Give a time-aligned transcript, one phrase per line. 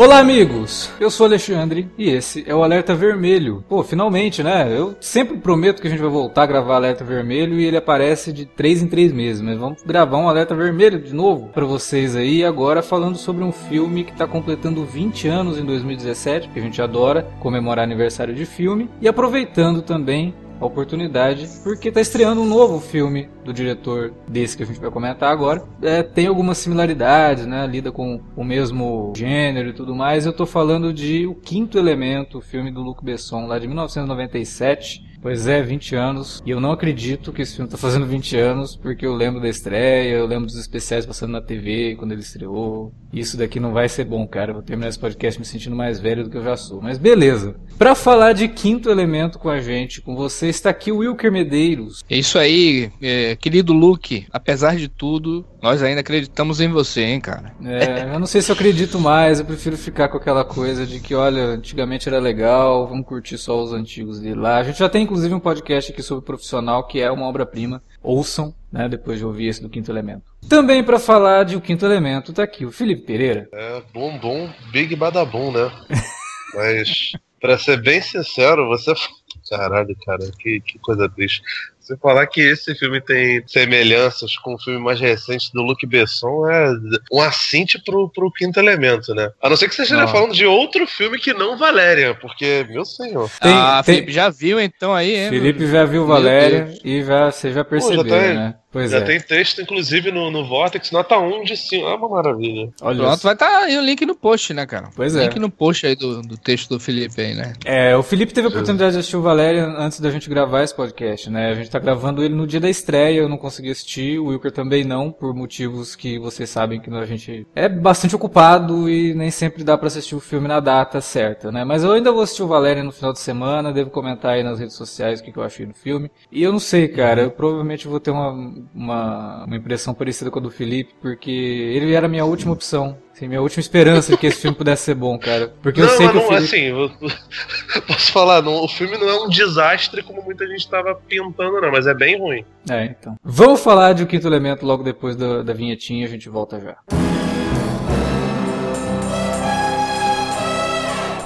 [0.00, 0.90] Olá, amigos!
[0.98, 3.62] Eu sou Alexandre e esse é o Alerta Vermelho.
[3.68, 4.66] Pô, finalmente, né?
[4.74, 8.32] Eu sempre prometo que a gente vai voltar a gravar Alerta Vermelho e ele aparece
[8.32, 12.16] de 3 em 3 meses, mas vamos gravar um Alerta Vermelho de novo para vocês
[12.16, 16.62] aí, agora falando sobre um filme que tá completando 20 anos em 2017, porque a
[16.62, 22.46] gente adora comemorar aniversário de filme, e aproveitando também a oportunidade, porque está estreando um
[22.46, 25.64] novo filme do diretor desse que a gente vai comentar agora.
[25.82, 27.66] É, tem algumas similaridades, né?
[27.66, 30.26] Lida com o mesmo gênero e tudo mais.
[30.26, 35.09] Eu estou falando de O Quinto Elemento, o filme do Luc Besson, lá de 1997
[35.22, 36.42] Pois é, 20 anos.
[36.46, 39.48] E eu não acredito que esse filme tá fazendo 20 anos, porque eu lembro da
[39.48, 42.92] estreia, eu lembro dos especiais passando na TV quando ele estreou.
[43.12, 44.50] Isso daqui não vai ser bom, cara.
[44.50, 46.80] Eu vou terminar esse podcast me sentindo mais velho do que eu já sou.
[46.80, 47.56] Mas beleza.
[47.76, 52.02] Para falar de quinto elemento com a gente, com você, está aqui o Wilker Medeiros.
[52.08, 54.26] É isso aí, é, querido Luke.
[54.30, 57.52] Apesar de tudo, nós ainda acreditamos em você, hein, cara.
[57.64, 61.00] É, eu não sei se eu acredito mais, eu prefiro ficar com aquela coisa de
[61.00, 64.58] que, olha, antigamente era legal, vamos curtir só os antigos de lá.
[64.58, 67.82] A gente já tem inclusive um podcast aqui sobre profissional que é uma obra-prima.
[68.00, 70.22] Ouçam, né, depois de ouvir esse do Quinto Elemento.
[70.48, 73.48] Também para falar de O Quinto Elemento, tá aqui o Felipe Pereira.
[73.52, 75.68] É, bom, bom, big badabum, né?
[76.54, 77.10] Mas,
[77.40, 78.94] para ser bem sincero, você.
[79.50, 81.42] Caralho, cara, que, que coisa triste.
[81.90, 86.48] Você falar que esse filme tem semelhanças com o filme mais recente do Luc Besson
[86.48, 86.72] é
[87.12, 89.32] um assinte pro, pro quinto elemento, né?
[89.42, 92.84] A não ser que você esteja falando de outro filme que não Valéria, porque, meu
[92.84, 93.28] senhor.
[93.40, 93.96] Tem, ah, tem...
[93.96, 95.30] Felipe já viu então aí, hein?
[95.30, 98.54] Felipe já viu Valéria e já, você já percebeu, Pô, já tem, né?
[98.72, 99.00] Pois Já é.
[99.00, 101.86] tem texto, inclusive, no, no Vortex, nota 1 de 5.
[101.86, 102.68] É uma maravilha.
[102.80, 103.24] Olha Pronto, isso.
[103.24, 104.90] vai estar tá aí o link no post, né, cara?
[104.94, 105.24] Pois é.
[105.24, 107.52] Link no post aí do, do texto do Felipe aí, né?
[107.64, 110.74] É, o Felipe teve a oportunidade de assistir o Valéria antes da gente gravar esse
[110.74, 111.50] podcast, né?
[111.50, 114.52] A gente tá gravando ele no dia da estreia, eu não consegui assistir, o Wilker
[114.52, 119.30] também não, por motivos que vocês sabem que a gente é bastante ocupado e nem
[119.30, 121.64] sempre dá para assistir o filme na data certa, né?
[121.64, 124.58] Mas eu ainda vou assistir o Valéria no final de semana, devo comentar aí nas
[124.58, 126.10] redes sociais o que, que eu achei do filme.
[126.30, 128.30] E eu não sei, cara, eu provavelmente vou ter uma,
[128.74, 129.00] uma
[129.44, 132.96] uma, impressão parecida com a do Felipe, porque ele era a minha última opção.
[133.20, 135.52] Assim, minha última esperança de que esse filme pudesse ser bom, cara.
[135.62, 136.44] Porque não, eu sei que não, Felipe...
[136.44, 136.90] assim, eu,
[137.86, 141.70] posso falar, não, o filme não é um desastre como muita gente estava pintando, não,
[141.70, 142.42] mas é bem ruim.
[142.70, 143.16] É, então.
[143.22, 147.09] Vamos falar de O Quinto Elemento logo depois da, da vinhetinha, a gente volta já.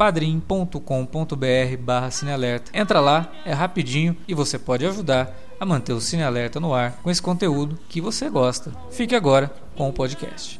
[0.00, 2.70] padrim.com.br barra cinealerta.
[2.72, 6.92] Entra lá, é rapidinho e você pode ajudar a manter o Cine Alerta no ar
[7.02, 8.72] com esse conteúdo que você gosta.
[8.90, 10.58] Fique agora com o podcast.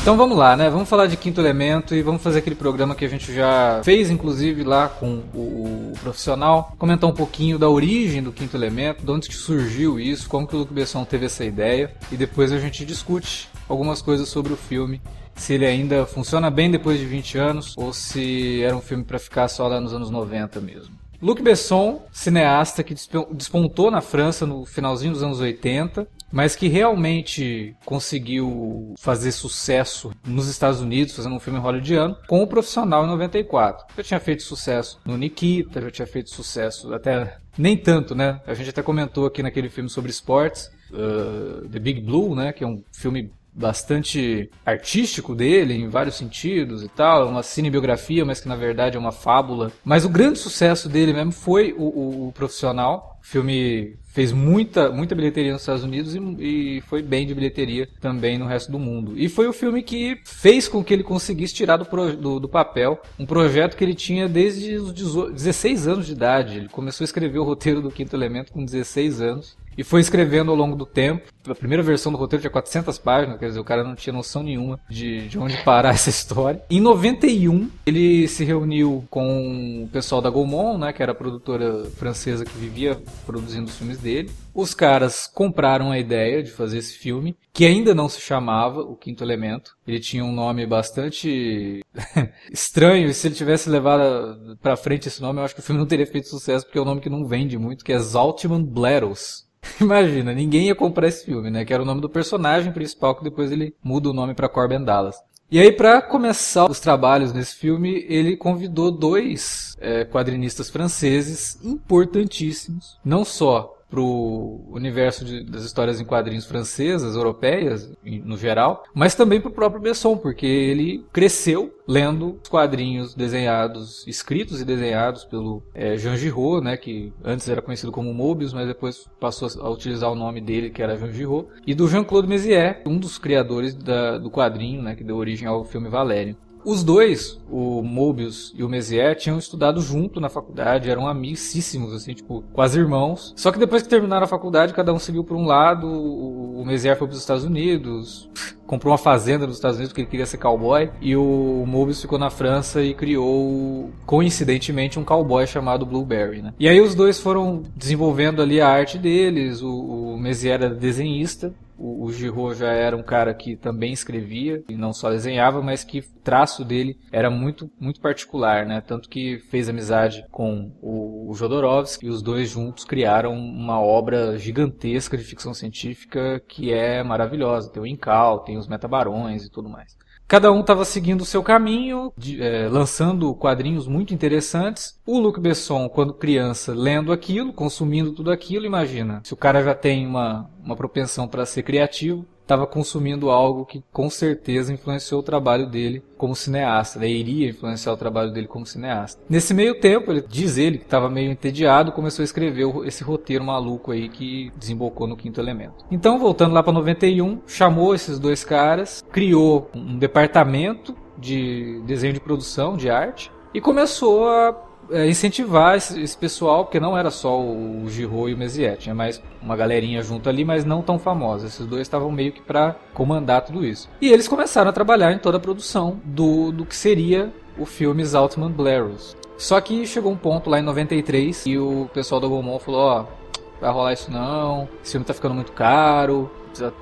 [0.00, 0.70] Então vamos lá, né?
[0.70, 4.08] Vamos falar de Quinto Elemento e vamos fazer aquele programa que a gente já fez,
[4.08, 6.74] inclusive, lá com o, o profissional.
[6.78, 10.56] Comentar um pouquinho da origem do Quinto Elemento, de onde que surgiu isso, como que
[10.56, 11.94] o Luc Besson teve essa ideia.
[12.10, 15.02] E depois a gente discute algumas coisas sobre o filme.
[15.34, 19.18] Se ele ainda funciona bem depois de 20 anos ou se era um filme para
[19.18, 20.94] ficar só lá nos anos 90 mesmo.
[21.20, 22.94] Luc Besson, cineasta que
[23.32, 30.48] despontou na França no finalzinho dos anos 80, mas que realmente conseguiu fazer sucesso nos
[30.48, 33.86] Estados Unidos, fazendo um filme hollywoodiano, com o Profissional em 94.
[33.96, 38.40] Já tinha feito sucesso no Nikita, já tinha feito sucesso até nem tanto, né?
[38.46, 42.52] A gente até comentou aqui naquele filme sobre esportes, uh, The Big Blue, né?
[42.52, 48.40] Que é um filme bastante artístico dele em vários sentidos e tal, uma cinebiografia, mas
[48.40, 49.72] que na verdade é uma fábula.
[49.84, 53.18] Mas o grande sucesso dele mesmo foi o, o, o profissional.
[53.20, 58.36] Filme fez muita, muita bilheteria nos Estados Unidos e, e, foi bem de bilheteria também
[58.36, 59.14] no resto do mundo.
[59.16, 63.00] E foi o filme que fez com que ele conseguisse tirar do, do, do, papel
[63.18, 66.58] um projeto que ele tinha desde os 16 anos de idade.
[66.58, 69.56] Ele começou a escrever o roteiro do Quinto Elemento com 16 anos.
[69.78, 71.28] e foi escrevendo ao longo do tempo.
[71.48, 74.42] A primeira versão do roteiro tinha 400 páginas, quer dizer, o cara não tinha noção
[74.42, 76.60] nenhuma de, de onde parar essa história.
[76.68, 81.86] Em 91, ele se reuniu com o pessoal da Gaumont, né, que era a produtora
[81.96, 84.09] francesa que vivia produzindo os filmes dele.
[84.54, 88.96] Os caras compraram a ideia de fazer esse filme, que ainda não se chamava O
[88.96, 89.76] Quinto Elemento.
[89.86, 91.84] Ele tinha um nome bastante
[92.52, 95.80] estranho, e se ele tivesse levado pra frente esse nome, eu acho que o filme
[95.80, 98.62] não teria feito sucesso, porque é um nome que não vende muito, que é Zaltman
[98.62, 99.48] Bleros.
[99.80, 101.64] Imagina, ninguém ia comprar esse filme, né?
[101.64, 104.82] Que era o nome do personagem principal, que depois ele muda o nome para Corbin
[104.82, 105.16] Dallas.
[105.52, 113.00] E aí, para começar os trabalhos nesse filme, ele convidou dois é, quadrinistas franceses importantíssimos,
[113.04, 119.40] não só pro universo de, das histórias em quadrinhos francesas, europeias, no geral, mas também
[119.40, 125.96] pro próprio Besson, porque ele cresceu lendo os quadrinhos desenhados, escritos e desenhados pelo é,
[125.96, 130.14] Jean Giraud, né, que antes era conhecido como Mobius, mas depois passou a utilizar o
[130.14, 134.30] nome dele, que era Jean Giraud, e do Jean-Claude Mézières, um dos criadores da, do
[134.30, 136.36] quadrinho, né, que deu origem ao filme Valério.
[136.64, 142.12] Os dois, o Mobius e o Mézières, tinham estudado junto na faculdade, eram amicíssimos, assim,
[142.12, 143.32] tipo, quase irmãos.
[143.36, 146.98] Só que depois que terminaram a faculdade, cada um seguiu por um lado, o Mézières
[146.98, 148.28] foi para os Estados Unidos,
[148.70, 152.20] comprou uma fazenda nos Estados Unidos porque ele queria ser cowboy, e o Mobius ficou
[152.20, 156.54] na França e criou, coincidentemente, um cowboy chamado Blueberry, né?
[156.56, 162.04] E aí os dois foram desenvolvendo ali a arte deles, o, o era desenhista, o,
[162.04, 166.02] o Giraud já era um cara que também escrevia e não só desenhava, mas que
[166.22, 168.82] traço dele era muito muito particular, né?
[168.86, 174.38] Tanto que fez amizade com o, o Jodorowsky e os dois juntos criaram uma obra
[174.38, 177.70] gigantesca de ficção científica que é maravilhosa.
[177.70, 179.96] Tem o Incal, tem os Metabarões e tudo mais.
[180.28, 184.99] Cada um estava seguindo o seu caminho, de, é, lançando quadrinhos muito interessantes.
[185.10, 189.20] O Luc Besson, quando criança, lendo aquilo, consumindo tudo aquilo, imagina.
[189.24, 193.82] Se o cara já tem uma, uma propensão para ser criativo, estava consumindo algo que
[193.92, 197.08] com certeza influenciou o trabalho dele como cineasta, né?
[197.08, 199.20] iria influenciar o trabalho dele como cineasta.
[199.28, 203.42] Nesse meio tempo, ele diz ele que estava meio entediado, começou a escrever esse roteiro
[203.42, 205.84] maluco aí que desembocou no Quinto Elemento.
[205.90, 212.20] Então, voltando lá para 91, chamou esses dois caras, criou um departamento de desenho de
[212.20, 214.69] produção, de arte, e começou a
[215.08, 218.94] incentivar esse, esse, pessoal, porque não era só o, o Giraud e o Mézières, tinha
[218.94, 221.46] mais uma galerinha junto ali, mas não tão famosa.
[221.46, 223.88] Esses dois estavam meio que para comandar tudo isso.
[224.00, 228.02] E eles começaram a trabalhar em toda a produção do, do que seria o filme
[228.14, 229.16] Altman Blaros.
[229.36, 233.00] Só que chegou um ponto lá em 93 e o pessoal da Gaumont falou, ó,
[233.00, 236.30] oh, vai rolar isso não, esse filme tá ficando muito caro,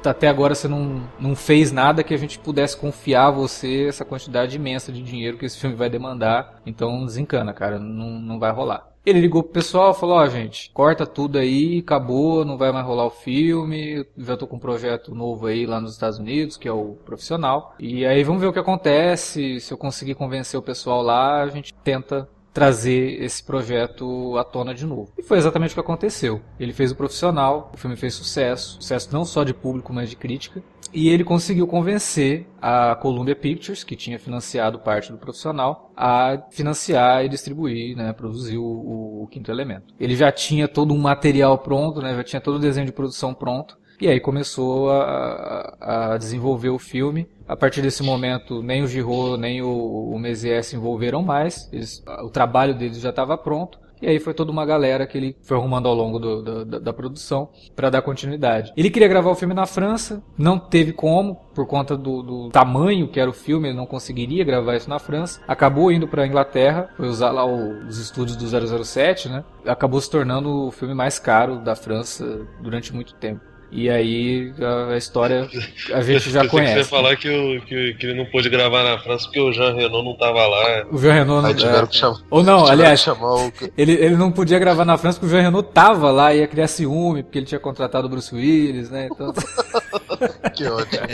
[0.04, 4.04] até agora você não, não fez nada que a gente pudesse confiar a você essa
[4.04, 6.60] quantidade imensa de dinheiro que esse filme vai demandar.
[6.66, 8.88] Então desencana, cara, não, não vai rolar.
[9.08, 12.84] Ele ligou pro pessoal falou, ó, oh, gente, corta tudo aí, acabou, não vai mais
[12.84, 16.68] rolar o filme, já tô com um projeto novo aí lá nos Estados Unidos, que
[16.68, 17.74] é o profissional.
[17.78, 21.48] E aí vamos ver o que acontece, se eu conseguir convencer o pessoal lá, a
[21.48, 22.28] gente tenta
[22.58, 25.12] trazer esse projeto à tona de novo.
[25.16, 26.40] E foi exatamente o que aconteceu.
[26.58, 30.16] Ele fez o profissional, o filme fez sucesso, sucesso não só de público, mas de
[30.16, 30.60] crítica.
[30.92, 37.24] E ele conseguiu convencer a Columbia Pictures, que tinha financiado parte do profissional, a financiar
[37.24, 39.94] e distribuir, né, produzir o, o Quinto Elemento.
[40.00, 43.32] Ele já tinha todo um material pronto, né, já tinha todo o desenho de produção
[43.32, 45.76] pronto, e aí começou a,
[46.12, 47.28] a desenvolver o filme.
[47.48, 51.68] A partir desse momento, nem o Giraud nem o, o se envolveram mais.
[51.72, 53.78] Eles, o trabalho deles já estava pronto.
[54.00, 56.92] E aí foi toda uma galera que ele foi arrumando ao longo do, da, da,
[56.92, 58.72] produção para dar continuidade.
[58.76, 63.08] Ele queria gravar o filme na França, não teve como, por conta do, do, tamanho
[63.08, 65.40] que era o filme, ele não conseguiria gravar isso na França.
[65.48, 69.44] Acabou indo para Inglaterra, foi usar lá o, os estúdios do 007, né?
[69.66, 73.47] Acabou se tornando o filme mais caro da França durante muito tempo.
[73.70, 74.52] E aí
[74.90, 75.48] a, história
[75.92, 76.84] a gente já conhece.
[76.84, 79.74] Você falar que, o, que, que, ele não pôde gravar na França porque o Jean
[79.74, 80.86] Renault não tava lá.
[80.90, 81.54] O Jean Renault não.
[81.54, 83.52] tiveram é, que chamar, Ou não, aliás, o...
[83.76, 86.46] ele, ele não podia gravar na França porque o Jean Renault tava lá e ia
[86.46, 89.08] criar ciúme porque ele tinha contratado o Bruce Willis, né?
[89.12, 89.34] Então...
[90.56, 91.06] que ótimo.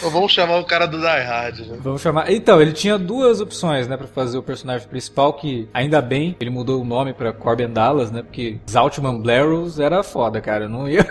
[0.10, 1.78] vamos chamar o cara do Die Hard, né?
[1.80, 2.30] Vamos chamar.
[2.30, 6.50] Então, ele tinha duas opções, né, para fazer o personagem principal que ainda bem ele
[6.50, 8.22] mudou o nome para Corbin Dallas, né?
[8.22, 11.04] Porque Zaltman Blaros era foda, cara, não ia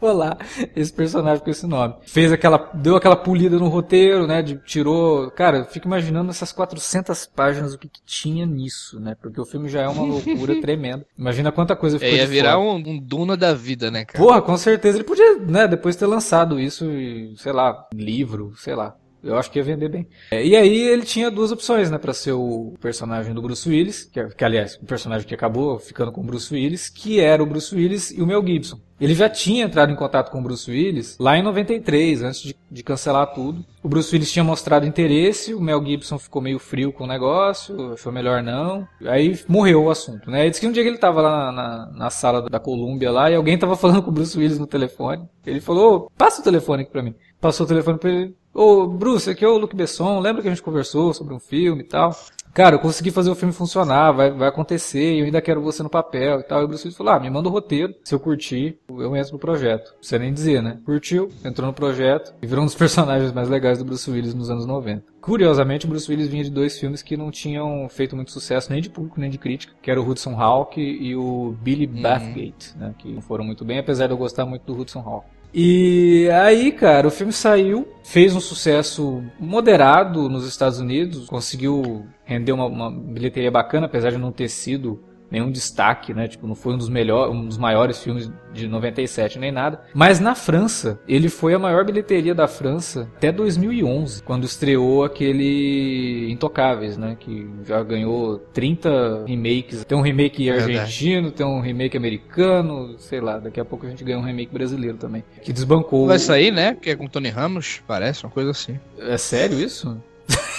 [0.00, 0.38] rolar
[0.74, 1.94] esse personagem com esse nome.
[2.02, 6.52] Fez aquela, deu aquela polida no roteiro, né, de, tirou, cara, eu fico imaginando essas
[6.52, 10.58] 400 páginas o que, que tinha nisso, né, porque o filme já é uma loucura
[10.60, 11.04] tremenda.
[11.18, 14.22] Imagina quanta coisa ficou é, ia virar um, um, Duna da vida, né, cara?
[14.22, 18.74] Porra, com certeza ele podia, né, depois ter lançado isso e, sei lá, livro, sei
[18.74, 18.94] lá.
[19.26, 20.06] Eu acho que ia vender bem.
[20.30, 24.04] É, e aí ele tinha duas opções, né, para ser o personagem do Bruce Willis,
[24.04, 27.46] que, que aliás, o personagem que acabou ficando com o Bruce Willis, que era o
[27.46, 28.80] Bruce Willis e o Mel Gibson.
[28.98, 32.56] Ele já tinha entrado em contato com o Bruce Willis lá em 93, antes de,
[32.70, 33.62] de, cancelar tudo.
[33.82, 37.92] O Bruce Willis tinha mostrado interesse, o Mel Gibson ficou meio frio com o negócio,
[37.92, 38.88] achou melhor não.
[39.04, 40.40] Aí morreu o assunto, né?
[40.42, 43.30] Ele disse que um dia que ele tava lá na, na, sala da Columbia lá
[43.30, 45.28] e alguém tava falando com o Bruce Willis no telefone.
[45.44, 47.14] Ele falou, passa o telefone aqui pra mim.
[47.40, 48.34] Passou o telefone pra ele.
[48.58, 51.82] Ô, Bruce, aqui é o Luke Besson, lembra que a gente conversou sobre um filme
[51.82, 52.16] e tal?
[52.54, 55.90] cara, eu consegui fazer o filme funcionar, vai, vai acontecer, eu ainda quero você no
[55.90, 56.62] papel e tal.
[56.62, 59.34] E o Bruce Willis falou, ah, me manda o roteiro, se eu curtir, eu entro
[59.34, 59.90] no projeto.
[59.90, 60.78] Não precisa nem dizer, né?
[60.86, 64.48] Curtiu, entrou no projeto e virou um dos personagens mais legais do Bruce Willis nos
[64.48, 65.04] anos 90.
[65.20, 68.80] Curiosamente, o Bruce Willis vinha de dois filmes que não tinham feito muito sucesso, nem
[68.80, 72.00] de público, nem de crítica, que era o Hudson Hawk e o Billy uhum.
[72.00, 72.94] Bathgate, né?
[72.96, 75.35] Que não foram muito bem, apesar de eu gostar muito do Hudson Hawk.
[75.52, 82.52] E aí, cara, o filme saiu, fez um sucesso moderado nos Estados Unidos, conseguiu render
[82.52, 86.28] uma, uma bilheteria bacana, apesar de não ter sido nenhum destaque, né?
[86.28, 89.80] Tipo, não foi um dos melhores, um dos maiores filmes de 97 nem nada.
[89.94, 96.30] Mas na França, ele foi a maior bilheteria da França até 2011, quando estreou aquele
[96.30, 97.16] Intocáveis, né?
[97.18, 99.84] Que já ganhou 30 remakes.
[99.84, 103.38] Tem um remake argentino, tem um remake americano, sei lá.
[103.38, 106.06] Daqui a pouco a gente ganha um remake brasileiro também, que desbancou.
[106.06, 106.76] Vai sair, né?
[106.80, 108.78] Que é com Tony Ramos, parece uma coisa assim.
[108.98, 110.00] É sério isso?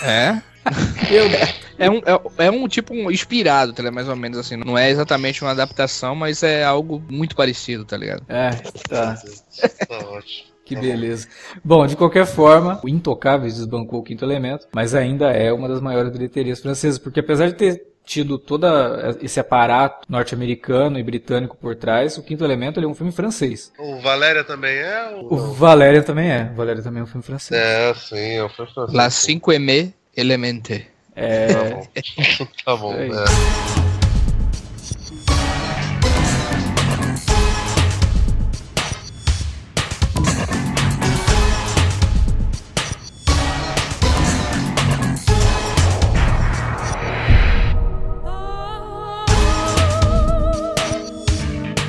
[0.03, 0.41] É.
[1.11, 1.27] Eu...
[1.77, 3.95] É um, é, é, um tipo um inspirado, tá ligado?
[3.95, 4.57] Mais ou menos assim.
[4.57, 8.23] Não é exatamente uma adaptação, mas é algo muito parecido, tá ligado?
[8.27, 8.49] É,
[8.89, 9.15] tá.
[9.87, 10.57] tá ótimo.
[10.65, 11.29] Que beleza.
[11.63, 15.79] Bom, de qualquer forma, o Intocáveis desbancou o quinto elemento, mas ainda é uma das
[15.79, 18.65] maiores bilheterias francesas, porque apesar de ter tido todo
[19.21, 23.71] esse aparato norte-americano e britânico por trás, o Quinto Elemento é um filme francês.
[23.77, 25.09] O Valéria também é?
[25.13, 25.33] Ou...
[25.33, 26.49] O Valéria também é.
[26.51, 27.59] O Valéria também é um filme francês.
[27.59, 28.95] É, sim, é um filme francês.
[28.95, 30.87] La Cinque Aimé Elemente.
[31.17, 31.47] É...
[31.47, 31.87] Tá bom.
[32.65, 32.93] tá bom.
[32.93, 33.86] É.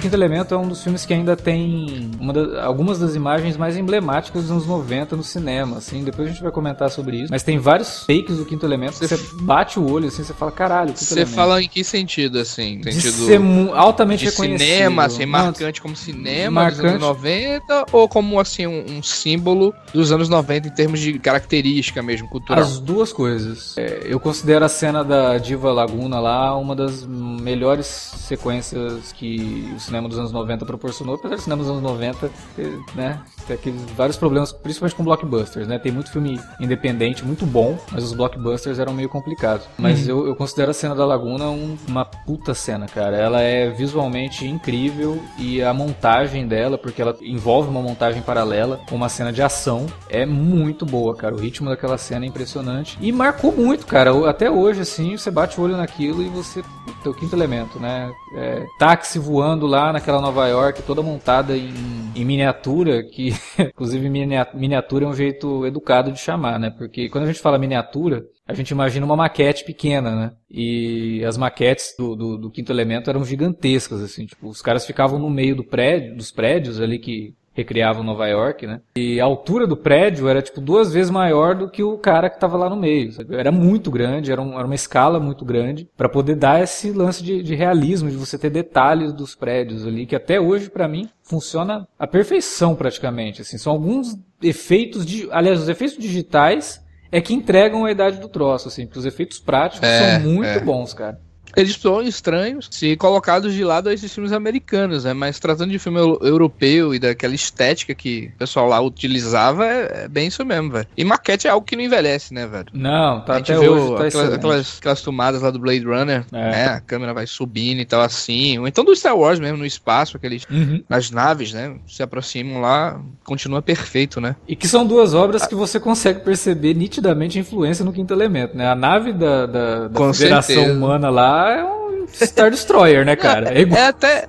[0.08, 4.42] Quinto Elemento é um dos filmes que ainda tem da, algumas das imagens mais emblemáticas
[4.42, 7.30] dos anos 90 no cinema, assim, depois a gente vai comentar sobre isso.
[7.30, 10.50] Mas tem vários fakes do Quinto Elemento que você bate o olho, assim, você fala,
[10.50, 12.78] caralho, Você fala em que sentido, assim?
[12.78, 13.40] De sentido ser
[13.74, 14.66] altamente de reconhecido.
[14.66, 16.82] cinema, assim, marcante como cinema marcante.
[16.82, 21.18] dos anos 90 ou como, assim, um, um, símbolo dos anos 90 em termos de
[21.18, 22.64] característica mesmo, cultural?
[22.64, 23.76] As duas coisas.
[23.76, 29.80] É, eu considero a cena da Diva Laguna lá uma das melhores sequências que o
[29.80, 33.54] cinema cinema dos anos 90 proporcionou, apesar do cinema dos anos 90 ter, né, ter
[33.54, 35.78] aqueles vários problemas, principalmente com blockbusters, né?
[35.78, 39.66] Tem muito filme independente, muito bom, mas os blockbusters eram meio complicados.
[39.78, 40.18] Mas uhum.
[40.18, 43.16] eu, eu, considero a cena da Laguna um, uma puta cena, cara.
[43.16, 48.94] Ela é visualmente incrível e a montagem dela, porque ela envolve uma montagem paralela com
[48.94, 51.34] uma cena de ação, é muito boa, cara.
[51.34, 54.10] O ritmo daquela cena é impressionante e marcou muito, cara.
[54.28, 56.62] Até hoje, assim, você bate o olho naquilo e você.
[57.02, 58.10] Teu quinto elemento, né?
[58.34, 61.72] É, táxi voando lá naquela Nova York, toda montada em,
[62.14, 66.70] em miniatura, que inclusive miniatura é um jeito educado de chamar, né?
[66.70, 70.32] Porque quando a gente fala miniatura, a gente imagina uma maquete pequena, né?
[70.50, 75.18] E as maquetes do, do, do, quinto elemento eram gigantescas, assim, tipo, os caras ficavam
[75.18, 78.80] no meio do prédio, dos prédios ali que recriavam Nova York, né?
[78.96, 82.36] E a altura do prédio era tipo duas vezes maior do que o cara que
[82.36, 83.12] estava lá no meio.
[83.12, 83.34] Sabe?
[83.34, 87.22] Era muito grande, era, um, era, uma escala muito grande para poder dar esse lance
[87.22, 91.08] de, de, realismo, de você ter detalhes dos prédios ali, que até hoje para mim
[91.22, 93.42] funciona à perfeição praticamente.
[93.42, 98.28] Assim, são alguns efeitos de, aliás, os efeitos digitais é que entregam a idade do
[98.28, 100.60] troço, assim, porque os efeitos práticos é, são muito é.
[100.60, 101.18] bons, cara
[101.58, 105.12] eles são estranhos se colocados de lado a esses filmes americanos, né?
[105.12, 110.08] Mas tratando de filme europeu e daquela estética que o pessoal lá utilizava, é, é
[110.08, 110.86] bem isso mesmo, velho.
[110.96, 112.66] E maquete é algo que não envelhece, né, velho?
[112.72, 115.84] Não, tá a gente até vê hoje, tá aquelas, aquelas, aquelas, tomadas lá do Blade
[115.84, 116.50] Runner, é.
[116.50, 116.66] né?
[116.66, 118.58] A câmera vai subindo e tal assim.
[118.58, 120.82] Ou então do Star Wars mesmo, no espaço, aqueles uhum.
[120.88, 121.74] nas naves, né?
[121.88, 124.36] Se aproximam lá, continua perfeito, né?
[124.46, 128.56] E que são duas obras que você consegue perceber nitidamente a influência no quinto elemento,
[128.56, 128.68] né?
[128.68, 133.52] A nave da, da, da Federação Humana lá é um Star Destroyer, né, cara?
[133.52, 134.26] É, é, até.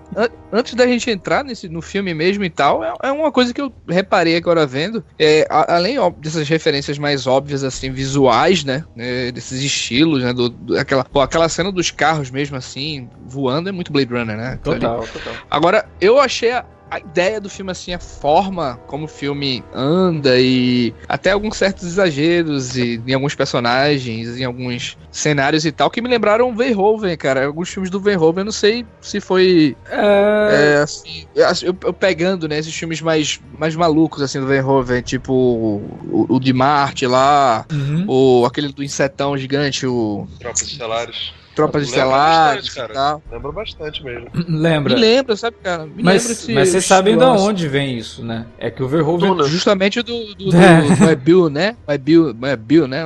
[0.51, 3.61] Antes da gente entrar nesse, no filme mesmo e tal, é, é uma coisa que
[3.61, 5.03] eu reparei agora vendo.
[5.17, 8.83] É, a, além ó, dessas referências mais óbvias, assim, visuais, né?
[8.97, 10.33] É, desses estilos, né?
[10.33, 14.35] Do, do, aquela, pô, aquela cena dos carros mesmo, assim, voando, é muito Blade Runner,
[14.35, 14.59] né?
[14.63, 15.33] Total, total.
[15.49, 20.39] Agora, eu achei a, a ideia do filme, assim, a forma como o filme anda
[20.39, 26.01] e até alguns certos exageros e, em alguns personagens, em alguns cenários e tal, que
[26.01, 27.45] me lembraram Verhoeven, cara.
[27.45, 29.75] Alguns filmes do Verhoeven, eu não sei se foi.
[29.89, 30.75] É...
[30.75, 35.33] É, assim, eu, eu, pegando, né, esses filmes mais, mais malucos, assim, do Verhoeven, tipo
[35.33, 38.05] o, o de Marte lá, uhum.
[38.07, 40.27] ou aquele do insetão gigante, o.
[40.39, 41.33] Tropas Estelares.
[41.59, 42.93] Tropas Estelares cara.
[42.93, 43.23] Tal.
[43.29, 44.29] Lembra bastante mesmo.
[44.47, 44.93] Lembra.
[44.93, 45.85] Me lembra, sabe, cara?
[45.85, 48.45] Me mas, esse, mas vocês sabem de onde vem isso, né?
[48.57, 49.29] É que o Verhoeven...
[49.29, 49.43] Duna.
[49.49, 51.15] Justamente do, do, do, é.
[51.15, 51.75] do, Bill, né?
[51.87, 53.03] My Bill, My Bill, né?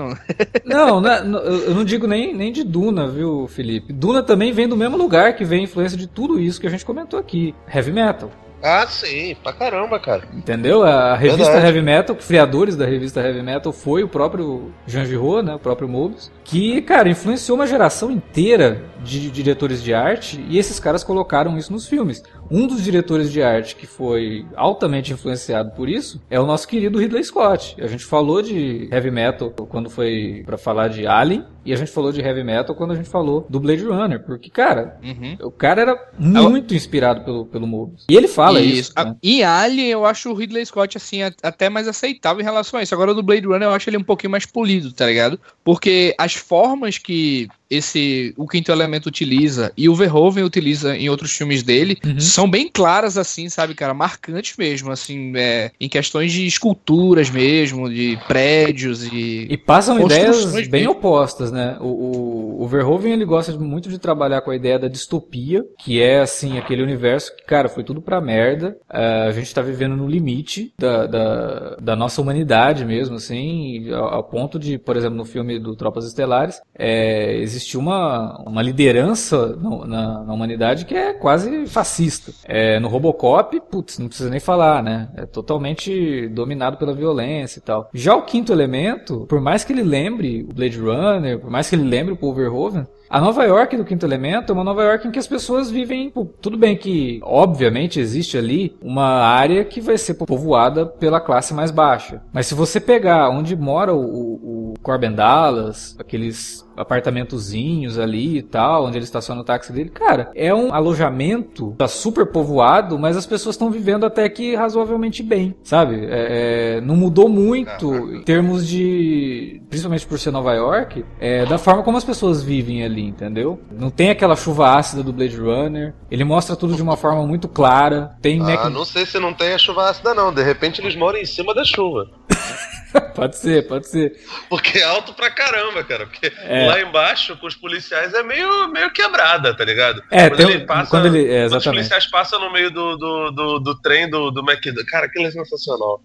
[0.64, 3.92] não, não, eu não digo nem, nem de Duna, viu, Felipe?
[3.92, 6.70] Duna também vem do mesmo lugar que vem a influência de tudo isso que a
[6.70, 7.56] gente comentou aqui.
[7.74, 8.32] Heavy Metal.
[8.64, 10.24] Ah, sim, pra caramba, cara.
[10.34, 10.84] Entendeu?
[10.84, 11.66] A revista Verdade.
[11.66, 15.90] Heavy Metal, criadores da revista Heavy Metal foi o próprio Jean Giraud, né, o próprio
[15.90, 21.58] Mobius, que, cara, influenciou uma geração inteira de diretores de arte e esses caras colocaram
[21.58, 22.24] isso nos filmes.
[22.54, 27.00] Um dos diretores de arte que foi altamente influenciado por isso é o nosso querido
[27.00, 27.76] Ridley Scott.
[27.82, 31.92] A gente falou de heavy metal quando foi para falar de Alien e a gente
[31.92, 35.36] falou de heavy metal quando a gente falou do Blade Runner, porque cara, uhum.
[35.42, 38.06] o cara era muito inspirado pelo pelo Mobius.
[38.08, 38.92] E ele fala isso.
[38.92, 39.16] isso né?
[39.24, 42.94] Em Alien eu acho o Ridley Scott assim até mais aceitável em relação a isso.
[42.94, 45.40] Agora do Blade Runner eu acho ele um pouquinho mais polido, tá ligado?
[45.64, 51.32] Porque as formas que esse o quinto elemento utiliza e o Verhoeven utiliza em outros
[51.32, 52.20] filmes dele uhum.
[52.20, 57.90] são bem claras assim, sabe, cara, marcantes mesmo, assim, é, em questões de esculturas mesmo,
[57.90, 61.78] de prédios e e passam ideias bem opostas, né?
[61.80, 66.02] O, o, o, Verhoeven ele gosta muito de trabalhar com a ideia da distopia, que
[66.02, 69.96] é assim aquele universo que cara foi tudo pra merda, uh, a gente tá vivendo
[69.96, 75.18] no limite da, da, da nossa humanidade mesmo, assim, ao, ao ponto de, por exemplo,
[75.18, 80.86] no filme do Tropas Estelares, é, existe existe uma, uma liderança na, na, na humanidade
[80.86, 82.34] que é quase fascista.
[82.44, 85.10] É, no Robocop, putz, não precisa nem falar, né?
[85.16, 87.90] É totalmente dominado pela violência e tal.
[87.94, 91.76] Já o quinto elemento, por mais que ele lembre o Blade Runner, por mais que
[91.76, 95.08] ele lembre o Paul Verhoeven, a Nova York do Quinto Elemento é uma Nova York
[95.08, 96.12] em que as pessoas vivem.
[96.42, 101.70] Tudo bem que, obviamente, existe ali uma área que vai ser povoada pela classe mais
[101.70, 102.24] baixa.
[102.34, 108.86] Mas se você pegar onde mora o, o Corbin Dallas, aqueles apartamentozinhos ali e tal,
[108.86, 113.28] onde ele estaciona o táxi dele, cara, é um alojamento, tá super povoado, mas as
[113.28, 116.04] pessoas estão vivendo até que razoavelmente bem, sabe?
[116.06, 121.60] É, é, não mudou muito em termos de, principalmente por ser Nova York, é, da
[121.60, 123.60] forma como as pessoas vivem ali entendeu?
[123.72, 125.94] Não tem aquela chuva ácida do Blade Runner.
[126.10, 128.16] Ele mostra tudo de uma forma muito clara.
[128.22, 130.34] Tem ah, não sei se não tem a chuva ácida não.
[130.34, 132.10] De repente eles moram em cima da chuva.
[133.16, 134.14] pode ser, pode ser.
[134.50, 136.06] Porque é alto pra caramba, cara.
[136.06, 136.68] Porque é.
[136.68, 140.04] lá embaixo, com os policiais, é meio, meio quebrada, tá ligado?
[140.12, 140.90] É, quando ele passa.
[140.90, 141.50] Quando ele, é, exatamente.
[141.50, 144.90] Quando os policiais passam no meio do, do, do, do trem do, do McDonald's.
[144.90, 146.02] Cara, aquilo é sensacional.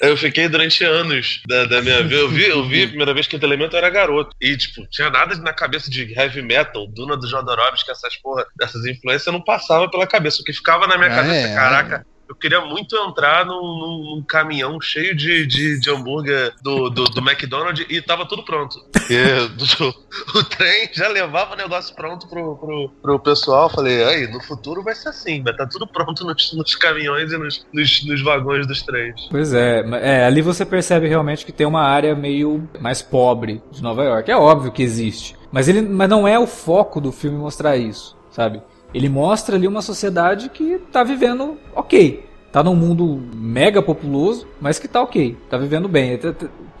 [0.00, 2.14] Eu fiquei durante anos da, da minha vida.
[2.14, 4.36] Eu vi, eu vi a primeira vez que o elemento era garoto.
[4.40, 8.84] E, tipo, tinha nada na cabeça de heavy metal, Duna do Jodorowsky, essas porra, dessas
[8.86, 10.42] influências não passava pela cabeça.
[10.42, 12.06] O que ficava na minha ah, cabeça, é, caraca.
[12.14, 13.62] É eu queria muito entrar num,
[14.16, 18.76] num, caminhão cheio de, de, de hambúrguer do, do, do, McDonald's e tava tudo pronto.
[19.56, 19.94] Do,
[20.38, 23.70] o trem já levava o negócio pronto pro, pro, pro pessoal.
[23.70, 27.38] Falei, aí, no futuro vai ser assim, vai tá tudo pronto nos, nos caminhões e
[27.38, 29.26] nos, nos, nos, vagões dos trens.
[29.30, 33.82] Pois é, é, ali você percebe realmente que tem uma área meio mais pobre de
[33.82, 34.30] Nova York.
[34.30, 35.34] É óbvio que existe.
[35.50, 38.60] Mas, ele, mas não é o foco do filme mostrar isso, sabe?
[38.92, 42.28] Ele mostra ali uma sociedade que tá vivendo ok.
[42.50, 46.18] Tá num mundo mega populoso, mas que tá ok, tá vivendo bem.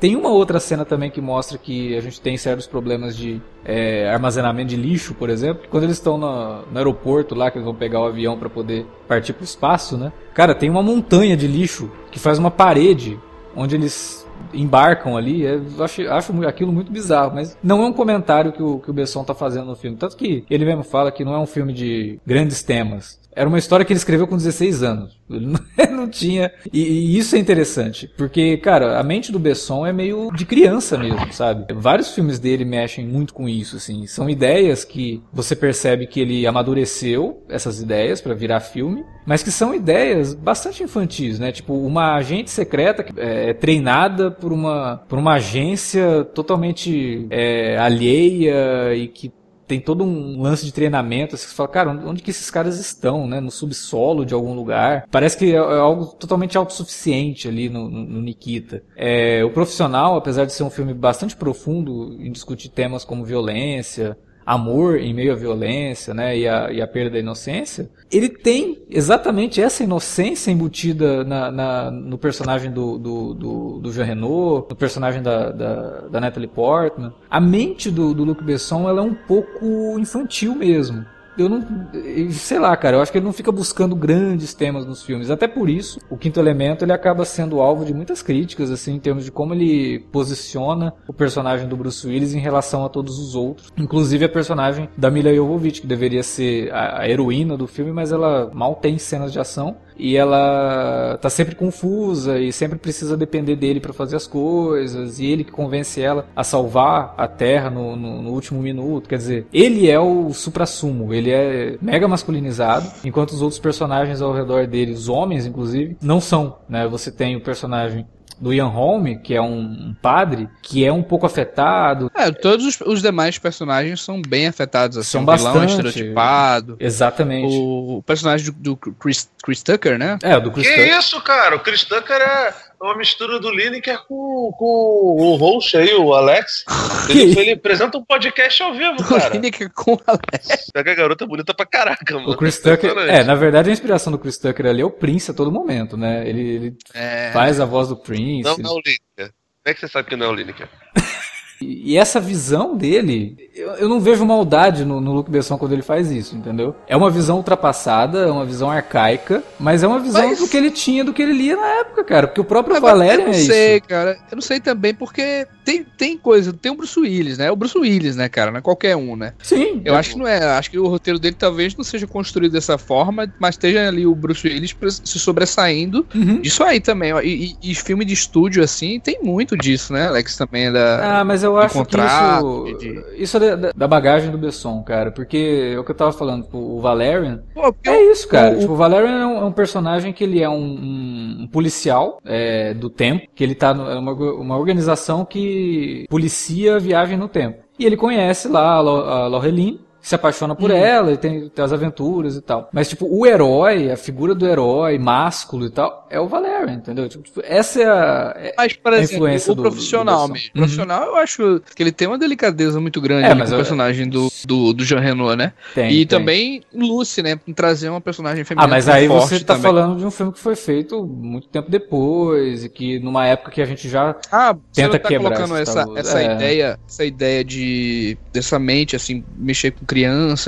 [0.00, 4.08] Tem uma outra cena também que mostra que a gente tem certos problemas de é,
[4.08, 5.64] armazenamento de lixo, por exemplo.
[5.68, 8.86] Quando eles estão no, no, aeroporto lá, que eles vão pegar o avião para poder
[9.06, 10.10] partir pro espaço, né?
[10.32, 13.20] Cara, tem uma montanha de lixo que faz uma parede
[13.54, 18.52] onde eles embarcam ali, é, acho, acho aquilo muito bizarro, mas não é um comentário
[18.52, 19.96] que o, que o Besson tá fazendo no filme.
[19.96, 23.18] Tanto que ele mesmo fala que não é um filme de grandes temas.
[23.38, 25.16] Era uma história que ele escreveu com 16 anos.
[25.30, 25.46] Ele
[25.92, 26.50] não, tinha.
[26.72, 30.98] E, e, isso é interessante, porque, cara, a mente do Besson é meio de criança
[30.98, 31.72] mesmo, sabe?
[31.74, 34.06] Vários filmes dele mexem muito com isso, assim.
[34.06, 39.50] São ideias que você percebe que ele amadureceu essas ideias para virar filme, mas que
[39.50, 41.52] são ideias bastante infantis, né?
[41.52, 47.76] Tipo, uma agente secreta que é, é treinada por uma, por uma agência totalmente é,
[47.78, 49.30] alheia e que
[49.68, 51.36] tem todo um lance de treinamento.
[51.36, 53.38] Você fala, cara, onde que esses caras estão, né?
[53.38, 55.06] No subsolo de algum lugar.
[55.10, 58.82] Parece que é, é algo totalmente autossuficiente ali no, no, no Nikita.
[58.96, 64.16] É, o Profissional, apesar de ser um filme bastante profundo em discutir temas como violência,
[64.48, 68.78] amor em meio à violência, né, e a, e a perda da inocência, ele tem
[68.88, 74.76] exatamente essa inocência embutida na, na no personagem do, do, do, do Jean Renault, no
[74.76, 77.12] personagem da, da, da Natalie Portman.
[77.28, 81.04] A mente do, do Luc Besson ela é um pouco infantil mesmo
[81.38, 81.88] eu não.
[82.32, 85.30] Sei lá, cara, eu acho que ele não fica buscando grandes temas nos filmes.
[85.30, 88.98] Até por isso, o Quinto Elemento ele acaba sendo alvo de muitas críticas, assim, em
[88.98, 93.34] termos de como ele posiciona o personagem do Bruce Willis em relação a todos os
[93.34, 93.72] outros.
[93.76, 98.12] Inclusive a personagem da Mila Jovovich, que deveria ser a, a heroína do filme, mas
[98.12, 103.56] ela mal tem cenas de ação e ela tá sempre confusa e sempre precisa depender
[103.56, 107.96] dele para fazer as coisas e ele que convence ela a salvar a Terra no,
[107.96, 109.08] no, no último minuto.
[109.08, 114.32] Quer dizer, ele é o supra-sumo, ele é mega masculinizado, enquanto os outros personagens ao
[114.32, 116.56] redor dele, os homens inclusive, não são.
[116.68, 116.86] Né?
[116.86, 118.06] Você tem o personagem
[118.40, 122.10] do Ian Holm, que é um padre, que é um pouco afetado.
[122.14, 126.76] É, todos os, os demais personagens são bem afetados, assim, são bastante estereotipado.
[126.78, 127.54] Exatamente.
[127.54, 130.18] O, o personagem do, do Chris, Chris, Tucker, né?
[130.22, 130.98] É, do Chris que Tucker.
[130.98, 131.56] isso, cara?
[131.56, 136.64] O Chris Tucker é uma mistura do Lineker com, com o host aí, o Alex.
[137.08, 139.30] Ele, ele apresenta um podcast ao vivo, cara.
[139.30, 140.70] O Lineker com o Alex.
[140.72, 142.30] Pega a garota bonita pra caraca, mano.
[142.30, 145.30] O Chris Tucker, é, na verdade a inspiração do Chris Tucker ali é o Prince
[145.30, 146.28] a todo momento, né?
[146.28, 147.30] Ele, ele é...
[147.32, 148.44] faz a voz do Prince.
[148.44, 149.34] Não, não é o Lineker.
[149.34, 150.68] Como é que você sabe que não é o Lineker?
[151.60, 155.82] E essa visão dele, eu, eu não vejo maldade no, no Luke Besson quando ele
[155.82, 156.74] faz isso, entendeu?
[156.86, 160.38] É uma visão ultrapassada, é uma visão arcaica, mas é uma visão mas...
[160.38, 162.26] do que ele tinha, do que ele lia na época, cara.
[162.28, 163.40] Porque o próprio Valério é isso.
[163.40, 164.18] Eu não sei, cara.
[164.30, 167.46] Eu não sei também porque tem, tem coisa, tem o Bruce Willis, né?
[167.46, 168.50] É o Bruce Willis, né, cara?
[168.50, 169.32] Não é qualquer um, né?
[169.42, 169.82] Sim.
[169.84, 170.38] Eu é acho que não é.
[170.56, 174.14] Acho que o roteiro dele talvez não seja construído dessa forma, mas esteja ali o
[174.14, 176.40] Bruce Willis se sobressaindo uhum.
[176.40, 177.12] disso aí também.
[177.24, 180.36] E, e, e, filme de estúdio, assim, tem muito disso, né, Alex?
[180.36, 181.20] Também é da.
[181.20, 183.22] Ah, mas eu acho contrato, que isso, de...
[183.22, 185.10] isso é da, da, bagagem do Besson, cara.
[185.10, 187.42] Porque é o que eu tava falando, tipo, o Valerian.
[187.54, 188.56] Pô, é isso, cara.
[188.56, 192.20] O, tipo, o Valerian é um, é um, personagem que ele é um, um policial
[192.24, 197.28] é, do tempo, que ele tá numa é uma organização que policia a viagem no
[197.28, 197.62] tempo.
[197.78, 200.74] E ele conhece lá a, a Lorelin, se apaixona por hum.
[200.74, 202.70] ela e tem, tem, as aventuras e tal.
[202.72, 207.08] Mas, tipo, o herói, a figura do herói, másculo e tal, é o Valerian, entendeu?
[207.08, 210.48] Tipo, essa é a, é mas, por exemplo, influência o do, profissional do mesmo.
[210.54, 214.08] O profissional, eu acho que ele tem uma delicadeza muito grande é, mas o personagem
[214.08, 215.52] do, do, do Jean Reno, né?
[215.74, 216.06] Tem, e tem.
[216.06, 217.38] também Lucy, né?
[217.54, 218.66] Trazer uma personagem feminina.
[218.66, 219.62] Ah, mas aí você tá também.
[219.62, 223.60] falando de um filme que foi feito muito tempo depois e que numa época que
[223.60, 226.34] a gente já ah, tenta você tá quebrar colocando essa, essa é.
[226.34, 229.97] ideia, essa ideia de dessa mente assim, mexer com criança,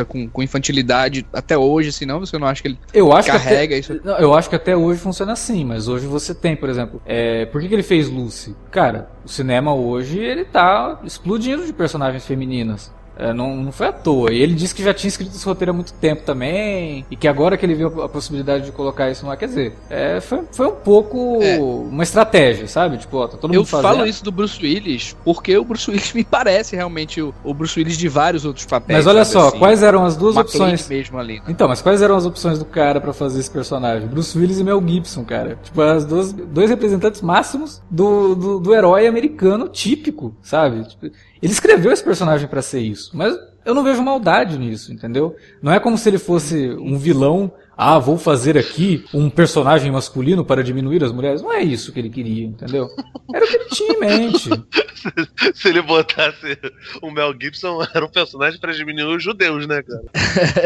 [0.05, 3.75] com, com infantilidade até hoje, senão você não acha que ele eu acho carrega que
[3.75, 4.01] até, isso?
[4.05, 7.47] Não, eu acho que até hoje funciona assim, mas hoje você tem, por exemplo, é,
[7.47, 8.55] por que, que ele fez Lucy?
[8.71, 12.93] Cara, o cinema hoje ele tá explodindo de personagens femininas.
[13.21, 14.33] É, não, não foi à toa.
[14.33, 17.05] E ele disse que já tinha escrito esse roteiro há muito tempo também.
[17.11, 19.75] E que agora que ele viu a possibilidade de colocar isso no ar, quer dizer,
[19.91, 21.59] é, foi, foi um pouco é.
[21.59, 22.97] uma estratégia, sabe?
[22.97, 23.95] Tipo, ó, tá todo mundo Eu fazendo.
[23.95, 27.79] falo isso do Bruce Willis porque o Bruce Willis me parece realmente o, o Bruce
[27.79, 29.05] Willis de vários outros papéis.
[29.05, 30.89] Mas olha só, assim, quais eram as duas opções.
[30.89, 31.37] mesmo ali.
[31.41, 31.45] Né?
[31.49, 34.09] Então, mas quais eram as opções do cara para fazer esse personagem?
[34.09, 35.59] Bruce Willis e Mel Gibson, cara.
[35.63, 40.89] Tipo, as duas, dois representantes máximos do, do, do herói americano típico, sabe?
[40.89, 41.11] Tipo,
[41.43, 45.37] ele escreveu esse personagem para ser isso, mas eu não vejo maldade nisso, entendeu?
[45.63, 47.53] Não é como se ele fosse um vilão.
[47.77, 51.41] Ah, vou fazer aqui um personagem masculino para diminuir as mulheres.
[51.41, 52.89] Não é isso que ele queria, entendeu?
[53.35, 54.51] Era o que ele tinha em mente.
[55.55, 56.59] se ele botasse
[57.01, 60.03] o Mel Gibson, era um personagem para diminuir os judeus, né, cara?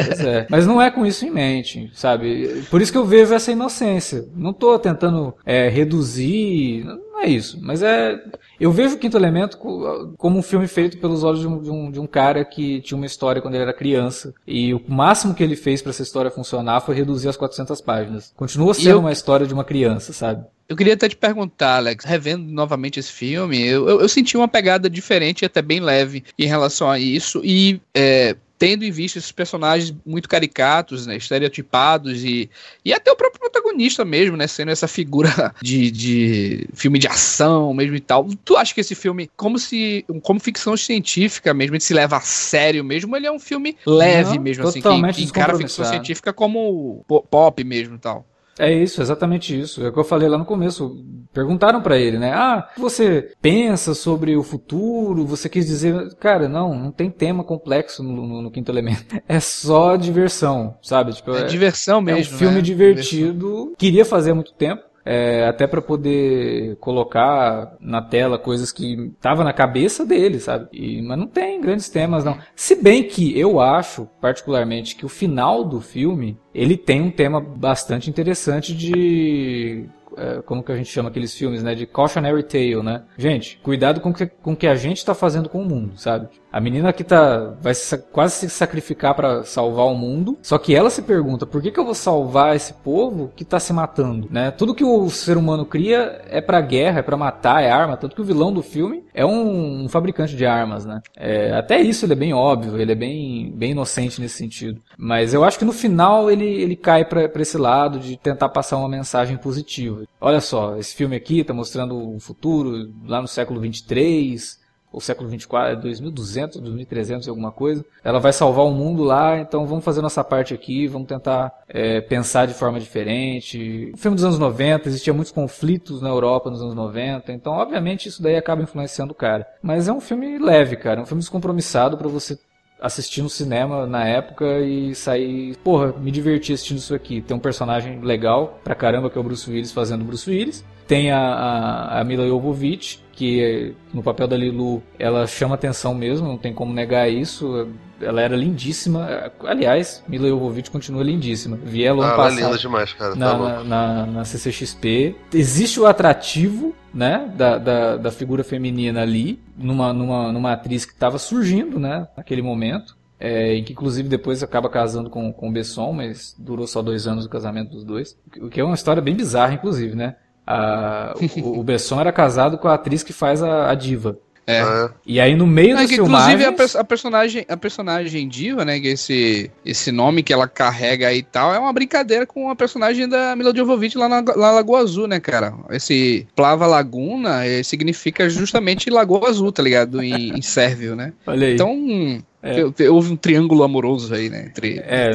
[0.07, 0.47] Pois é.
[0.51, 2.65] Mas não é com isso em mente, sabe?
[2.69, 4.27] Por isso que eu vejo essa inocência.
[4.35, 6.85] Não tô tentando é, reduzir.
[7.15, 7.59] Não é isso.
[7.63, 8.21] Mas é.
[8.59, 11.91] Eu vejo o Quinto Elemento como um filme feito pelos olhos de um, de um,
[11.93, 14.35] de um cara que tinha uma história quando ele era criança.
[14.45, 18.33] E o máximo que ele fez para essa história funcionar foi reduzir as 400 páginas.
[18.37, 18.99] Continua sendo eu...
[18.99, 20.45] uma história de uma criança, sabe?
[20.69, 24.49] Eu queria até te perguntar, Alex, revendo novamente esse filme, eu, eu, eu, senti uma
[24.49, 27.43] pegada diferente e até bem leve em relação a isso.
[27.45, 32.49] E é, tendo em vista esses personagens muito caricatos, né, estereotipados e,
[32.85, 37.73] e até o próprio protagonista mesmo, né, sendo essa figura de, de filme de ação
[37.75, 38.27] mesmo e tal.
[38.45, 42.21] Tu acha que esse filme, como se como ficção científica mesmo, ele se leva a
[42.21, 45.85] sério mesmo, ele é um filme leve Não, mesmo assim, que, que encara a ficção
[45.85, 48.27] científica como pop mesmo e tal.
[48.59, 49.85] É isso, exatamente isso.
[49.85, 50.97] É o que eu falei lá no começo.
[51.33, 52.33] Perguntaram para ele, né?
[52.33, 55.27] Ah, você pensa sobre o futuro?
[55.27, 56.15] Você quis dizer.
[56.17, 59.05] Cara, não, não tem tema complexo no, no, no quinto elemento.
[59.27, 61.13] É só diversão, sabe?
[61.13, 62.21] Tipo, é, é diversão mesmo.
[62.21, 62.61] É um filme né?
[62.61, 63.49] divertido.
[63.49, 63.75] Diversão.
[63.77, 64.83] Queria fazer há muito tempo.
[65.05, 70.69] É, até para poder colocar na tela coisas que tava na cabeça dele, sabe?
[70.73, 72.39] E, mas não tem grandes temas não.
[72.57, 77.41] Se bem que eu acho, particularmente, que o final do filme ele tem um tema
[77.41, 79.87] bastante interessante de
[80.17, 81.75] é, como que a gente chama aqueles filmes, né?
[81.75, 83.03] De cautionary tale, né?
[83.17, 86.29] Gente, cuidado com o que, com que a gente está fazendo com o mundo, sabe?
[86.55, 90.73] A menina que tá vai se, quase se sacrificar para salvar o mundo, só que
[90.73, 94.29] ela se pergunta por que, que eu vou salvar esse povo que tá se matando,
[94.31, 94.53] né?
[94.53, 98.15] Tudo que o ser humano cria é para guerra, é para matar, é arma, tanto
[98.15, 101.03] que o vilão do filme é um, um fabricante de armas, né?
[101.17, 104.81] É, até isso ele é bem óbvio, ele é bem, bem inocente nesse sentido.
[104.97, 108.77] Mas eu acho que no final ele, ele cai para esse lado de tentar passar
[108.77, 110.05] uma mensagem positiva.
[110.21, 114.63] Olha só, esse filme aqui tá mostrando o futuro lá no século 23,
[114.95, 117.85] ou século 24, 2200, 2300 e alguma coisa.
[118.05, 122.01] Ela vai salvar o mundo lá, então vamos fazer nossa parte aqui, vamos tentar é,
[122.01, 123.91] pensar de forma diferente.
[123.93, 128.09] O filme dos anos 90, existia muitos conflitos na Europa nos anos 90, então obviamente
[128.09, 129.45] isso daí acaba influenciando o cara.
[129.61, 132.39] Mas é um filme leve, cara, é um filme descompromissado para você
[132.81, 137.21] assistir no cinema na época e sair, porra, me diverti assistindo isso aqui.
[137.21, 140.65] Tem um personagem legal pra caramba que é o Bruce Willis fazendo Bruce Willis.
[140.87, 146.27] Tem a, a, a Mila Jovovich, que no papel da Lilu ela chama atenção mesmo,
[146.27, 147.69] não tem como negar isso.
[148.01, 149.33] Ela era lindíssima.
[149.45, 151.57] Aliás, Mila Jovovich continua lindíssima.
[151.63, 152.39] Vi ela ah, passado.
[152.39, 153.15] Ela é linda demais, cara.
[153.15, 155.15] Na, tá na, na, na, CCXP.
[155.33, 160.93] Existe o atrativo, né, da, da, da figura feminina ali, numa, numa, numa atriz que
[160.93, 162.97] estava surgindo, né, naquele momento.
[163.19, 167.25] É, que inclusive depois acaba casando com, com o Besson, mas durou só dois anos
[167.25, 168.19] o casamento dos dois.
[168.39, 170.17] O que é uma história bem bizarra, inclusive, né?
[170.47, 174.19] A, o, o Besson era casado com a atriz que faz a, a diva.
[174.47, 174.61] É.
[174.61, 174.91] é.
[175.07, 176.43] E aí no meio das filmagens...
[176.43, 181.09] Inclusive a, a, personagem, a personagem diva, né, que esse, esse nome que ela carrega
[181.09, 184.51] aí e tal, é uma brincadeira com a personagem da Mila Jovovich lá na, na
[184.51, 185.55] Lagoa Azul, né, cara?
[185.71, 190.03] Esse Plava Laguna eh, significa justamente Lagoa Azul, tá ligado?
[190.03, 191.13] Em, em sérvio, né?
[191.27, 191.55] Olha aí.
[191.55, 192.91] Então é.
[192.91, 194.47] Houve um triângulo amoroso aí, né?
[194.47, 194.79] Entre...
[194.81, 195.13] É,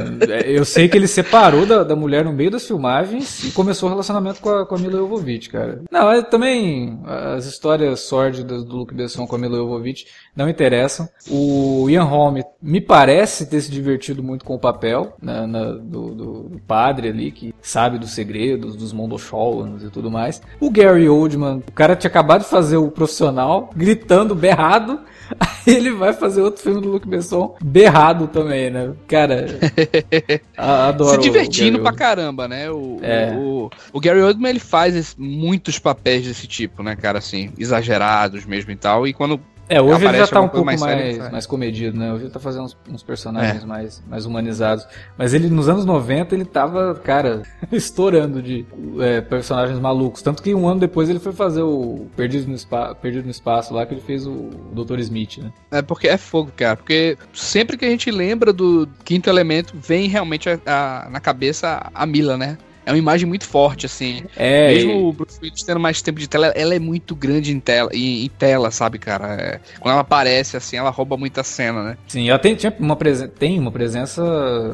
[0.48, 3.92] eu sei que ele separou da, da mulher no meio das filmagens e começou o
[3.92, 5.82] relacionamento com a, com a Mila Jovovich, cara.
[5.92, 11.08] Não, é, também as histórias sórdidas do Luke Besson com a Mila Jovovich não interessam.
[11.30, 16.16] O Ian Holm me parece ter se divertido muito com o papel né, na, do,
[16.16, 20.42] do, padre ali, que sabe dos segredos, dos Mondosholans e tudo mais.
[20.60, 25.00] O Gary Oldman, o cara tinha acabado de fazer o profissional, gritando, berrado,
[25.40, 27.19] Aí ele vai fazer outro filme do Luke Besson
[27.62, 28.94] berrado também, né?
[29.08, 29.46] Cara,
[30.58, 31.12] adoro.
[31.12, 32.70] Se divertindo pra caramba, né?
[32.70, 33.34] O, é.
[33.36, 37.20] o, o, Gary Oldman ele faz muitos papéis desse tipo, né, cara?
[37.20, 39.08] Assim, exagerados mesmo e tal.
[39.08, 42.12] E quando é, hoje ele já tá um pouco mais, mais, mais, comedido, né?
[42.12, 43.66] Hoje ele tá fazendo uns, uns personagens é.
[43.68, 44.88] mais, mais humanizados.
[45.16, 48.66] Mas ele, nos anos 90, ele tava, cara, estourando de
[49.00, 50.24] é, personagens malucos.
[50.24, 53.72] Tanto que um ano depois ele foi fazer o Perdido no, Spa, Perdido no Espaço
[53.72, 54.98] lá, que ele fez o Dr.
[55.00, 55.54] Smith, né?
[55.70, 56.76] É porque é fogo, cara.
[56.76, 61.90] Porque sempre que a gente lembra do Quinto Elemento, vem realmente a, a, na cabeça
[61.94, 62.58] a Mila, né?
[62.86, 64.24] É uma imagem muito forte, assim.
[64.36, 64.74] É.
[64.74, 65.04] Mesmo e...
[65.04, 68.26] o Bruce Willis tendo mais tempo de tela, ela é muito grande em tela, em,
[68.26, 69.34] em tela sabe, cara?
[69.36, 71.98] É, quando ela aparece, assim, ela rouba muita cena, né?
[72.08, 74.24] Sim, ela tem, uma, presen tem uma presença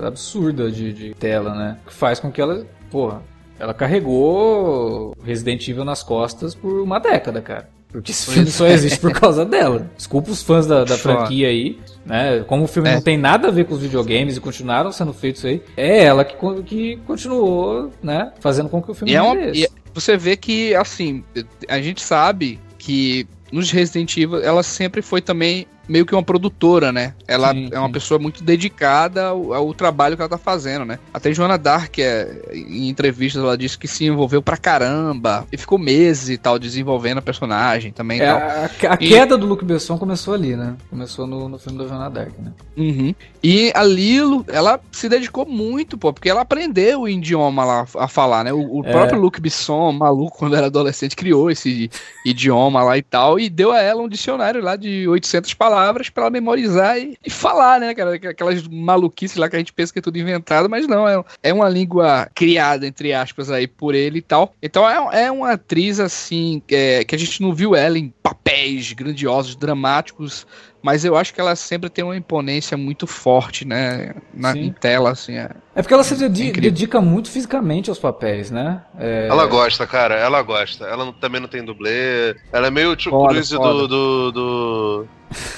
[0.06, 1.78] absurda de, de tela, né?
[1.86, 3.22] Que faz com que ela, porra,
[3.60, 7.70] ela carregou Resident Evil nas costas por uma década, cara.
[7.96, 9.90] Porque esse filme só existe por causa dela.
[9.96, 12.44] Desculpa os fãs da, da franquia aí, né?
[12.48, 12.96] Como o filme é.
[12.96, 16.26] não tem nada a ver com os videogames e continuaram sendo feitos aí, é ela
[16.26, 18.32] que, que continuou, né?
[18.40, 21.24] Fazendo com que o filme e é uma, e Você vê que, assim,
[21.70, 26.92] a gente sabe que nos Resident Evil ela sempre foi também meio que uma produtora,
[26.92, 27.14] né?
[27.28, 27.94] Ela sim, é uma sim.
[27.94, 31.00] pessoa muito dedicada ao, ao, trabalho que ela tá fazendo, né?
[31.14, 35.78] Até Joana Dark, é, em entrevistas, ela disse que se envolveu pra caramba e ficou
[35.78, 38.22] meses e tal desenvolvendo a personagem também.
[38.22, 39.10] É, a, a e...
[39.10, 40.76] queda do Luke Besson começou ali, né?
[40.90, 42.52] Começou no, no filme da Joana Dark, né?
[42.78, 43.14] Uhum.
[43.44, 48.08] E a Lilo, ela se dedicou muito, pô, porque ela aprendeu o idioma lá a
[48.08, 48.52] falar, né?
[48.52, 48.92] O, o é.
[48.92, 51.90] próprio Luke Besson, maluco, quando era adolescente, criou esse
[52.26, 56.10] idioma lá e tal e deu a ela um dicionário lá de 800 palavras palavras
[56.10, 58.16] para ela memorizar e, e, falar, né, cara?
[58.16, 61.54] Aquelas maluquices lá que a gente pensa que é tudo inventado, mas não, é, é
[61.54, 64.54] uma língua criada, entre aspas, aí por ele e tal.
[64.64, 68.94] Então é, é uma atriz, assim, é, que a gente não viu ela em papéis
[68.94, 70.48] grandiosos, dramáticos,
[70.86, 74.14] mas eu acho que ela sempre tem uma imponência muito forte, né?
[74.32, 75.36] Na, em tela, assim.
[75.36, 78.84] É, é porque ela se dedica, dedica muito fisicamente aos papéis, né?
[79.00, 79.28] É...
[79.28, 80.86] Ela gosta, cara, ela gosta.
[80.86, 82.36] Ela também não tem dublê.
[82.54, 85.08] Ela é meio o Tio Cruz do, do, do,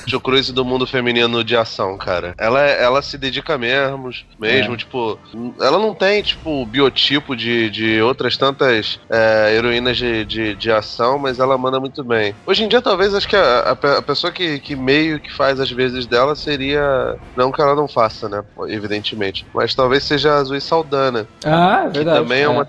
[0.06, 2.34] Tio Cruz do mundo feminino de ação, cara.
[2.38, 4.10] Ela, ela se dedica mesmo,
[4.40, 4.78] mesmo, é.
[4.78, 5.20] tipo,
[5.60, 11.20] ela não tem, tipo, biotipo de, de outras tantas é, heroínas de, de, de, ação,
[11.20, 12.34] mas ela manda muito bem.
[12.46, 15.72] Hoje em dia, talvez, acho que a, a, pessoa que, que meio que faz as
[15.72, 17.18] vezes dela seria.
[17.36, 18.44] Não que ela não faça, né?
[18.68, 19.46] Evidentemente.
[19.54, 21.28] Mas talvez seja a Zoe Saldana.
[21.46, 22.18] Ah, é verdade.
[22.18, 22.68] Que também é, é uma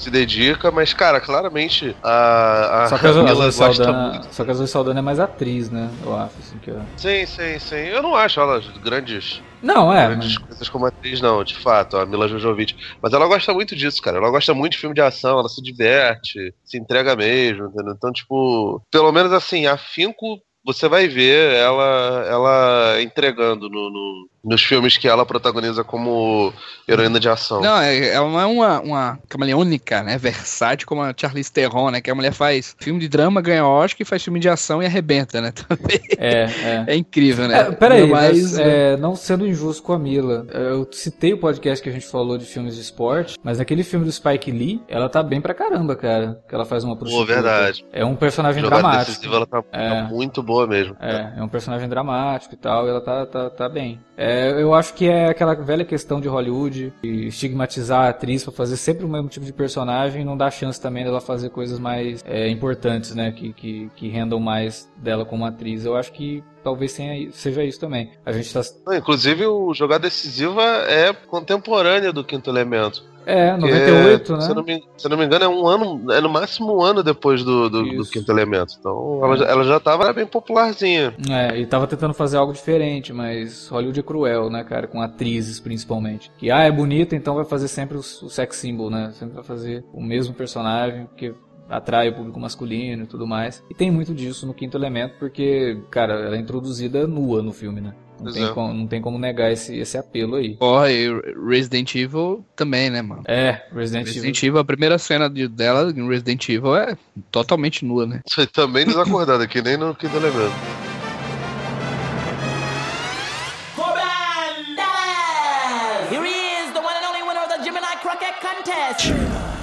[0.00, 4.34] se dedica, mas, cara, claramente a, a só que a Camila Saldana, muito.
[4.34, 5.90] Só que a Zoe Saldana é mais atriz, né?
[6.02, 6.80] Eu acho, assim, que é...
[6.96, 7.76] Sim, sim, sim.
[7.76, 9.42] Eu não acho ela grandes...
[9.62, 10.06] Não, é.
[10.06, 10.46] Grandes mas...
[10.46, 12.74] coisas como atriz, não, de fato, a Mila Jojovic.
[13.02, 14.16] Mas ela gosta muito disso, cara.
[14.16, 17.92] Ela gosta muito de filme de ação, ela se diverte, se entrega mesmo, entendeu?
[17.92, 24.62] Então, tipo, pelo menos assim, afinco você vai ver ela ela entregando no, no, nos
[24.62, 26.52] filmes que ela protagoniza como
[26.88, 27.60] heroína de ação.
[27.60, 30.16] Não, é, ela não é uma, uma camaleônica, né?
[30.18, 32.00] Versátil como a Charlize Theron, né?
[32.00, 34.86] Que a mulher faz filme de drama, ganha Oscar e faz filme de ação e
[34.86, 35.52] arrebenta, né?
[35.68, 36.00] Também.
[36.18, 36.84] É, é.
[36.88, 37.60] é incrível, né?
[37.60, 41.88] É, peraí, mas, é, não sendo injusto com a Mila, eu citei o podcast que
[41.88, 45.22] a gente falou de filmes de esporte, mas naquele filme do Spike Lee, ela tá
[45.22, 46.40] bem pra caramba, cara.
[46.48, 47.26] Que ela faz uma prostituta.
[47.26, 47.84] Boa, verdade.
[47.92, 49.10] É um personagem Jogada dramático.
[49.10, 49.88] Decisiva, ela tá, é.
[49.88, 50.96] tá muito boa mesmo.
[50.98, 54.00] É, é um personagem dramático e tal, e ela tá, tá, tá bem.
[54.16, 58.52] É, eu acho que é aquela velha questão de Hollywood, de estigmatizar a atriz para
[58.52, 61.78] fazer sempre o mesmo tipo de personagem e não dar chance também dela fazer coisas
[61.78, 63.32] mais é, importantes, né?
[63.32, 65.84] Que, que, que rendam mais dela como atriz.
[65.84, 66.96] Eu acho que talvez
[67.32, 68.10] seja isso também.
[68.24, 68.60] A gente tá...
[68.96, 73.09] Inclusive, o Jogada Decisiva é contemporânea do Quinto Elemento.
[73.26, 74.42] É, 98, é, né?
[74.42, 76.78] Se eu, não me, se eu não me engano, é um ano, é no máximo
[76.78, 78.74] um ano depois do, do, do Quinto Elemento.
[78.78, 81.14] Então ela, ela já tava bem popularzinha.
[81.28, 84.86] É, e tava tentando fazer algo diferente, mas Hollywood é cruel, né, cara?
[84.86, 86.30] Com atrizes principalmente.
[86.38, 89.12] Que, ah, é bonita, então vai fazer sempre o, o sex symbol, né?
[89.14, 91.34] Sempre vai fazer o mesmo personagem, porque
[91.70, 93.62] atrai o público masculino e tudo mais.
[93.70, 97.80] E tem muito disso no Quinto Elemento, porque, cara, ela é introduzida nua no filme,
[97.80, 97.94] né?
[98.20, 100.56] Não tem, como, não tem como negar esse, esse apelo aí.
[100.56, 101.08] Porra, e
[101.48, 103.22] Resident Evil também, né, mano?
[103.26, 104.48] É, Resident, Resident Evil.
[104.48, 104.60] Evil.
[104.60, 106.98] a primeira cena de, dela em Resident Evil é
[107.30, 108.20] totalmente nua, né?
[108.28, 110.52] Você também desacordado aqui, nem no Quinto Elemento.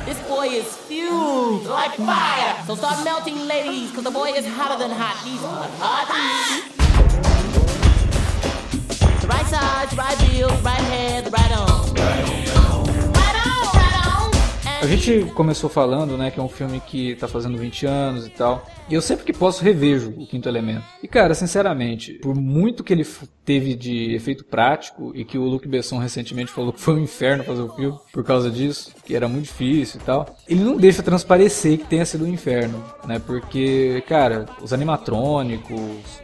[0.07, 2.55] This boy is fused like fire.
[2.65, 5.17] So start melting, ladies, cause the boy is hotter than hot.
[5.27, 6.07] He's hot, hot.
[9.27, 11.87] right side, right heel, right head, right on.
[14.79, 18.29] A gente começou falando, né, que é um filme que tá fazendo 20 anos e
[18.29, 18.65] tal.
[18.87, 20.85] E eu sempre que posso revejo o Quinto Elemento.
[21.03, 23.03] E cara, sinceramente, por muito que ele
[23.47, 27.45] teve de efeito prático e que o Luke Besson recentemente falou que foi um inferno
[27.45, 31.01] fazer o filme por causa disso, que era muito difícil e tal, ele não deixa
[31.01, 33.19] transparecer que tenha sido um inferno, né?
[33.25, 35.79] Porque, cara, os animatrônicos,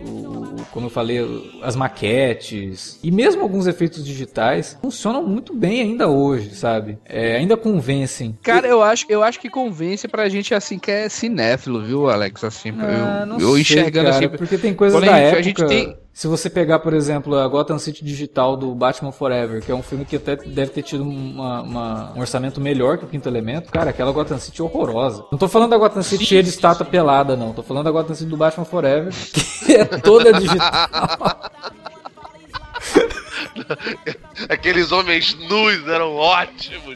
[0.06, 1.20] o, como eu falei,
[1.64, 7.00] as maquetes e mesmo alguns efeitos digitais funcionam muito bem ainda hoje, sabe?
[7.06, 8.38] É, ainda convencem.
[8.44, 12.44] Cara, eu acho, eu acho que convence pra gente assim que é cinéfilo, viu, Alex?
[12.44, 12.74] assim.
[12.80, 14.38] Ah, eu, eu enxergando cara, assim.
[14.38, 15.40] Porque tem coisas da época.
[15.40, 16.03] A gente tem...
[16.14, 19.82] Se você pegar, por exemplo, a Gotham City Digital do Batman Forever, que é um
[19.82, 23.72] filme que até deve ter tido uma, uma, um orçamento melhor que o Quinto Elemento,
[23.72, 25.26] cara, aquela Gotham City é horrorosa.
[25.32, 27.52] Não tô falando da Gotham City cheia de estátua pelada, não.
[27.52, 29.12] Tô falando da Gotham City do Batman Forever,
[29.66, 30.72] que é toda digital.
[34.50, 36.94] Aqueles homens nus eram ótimos,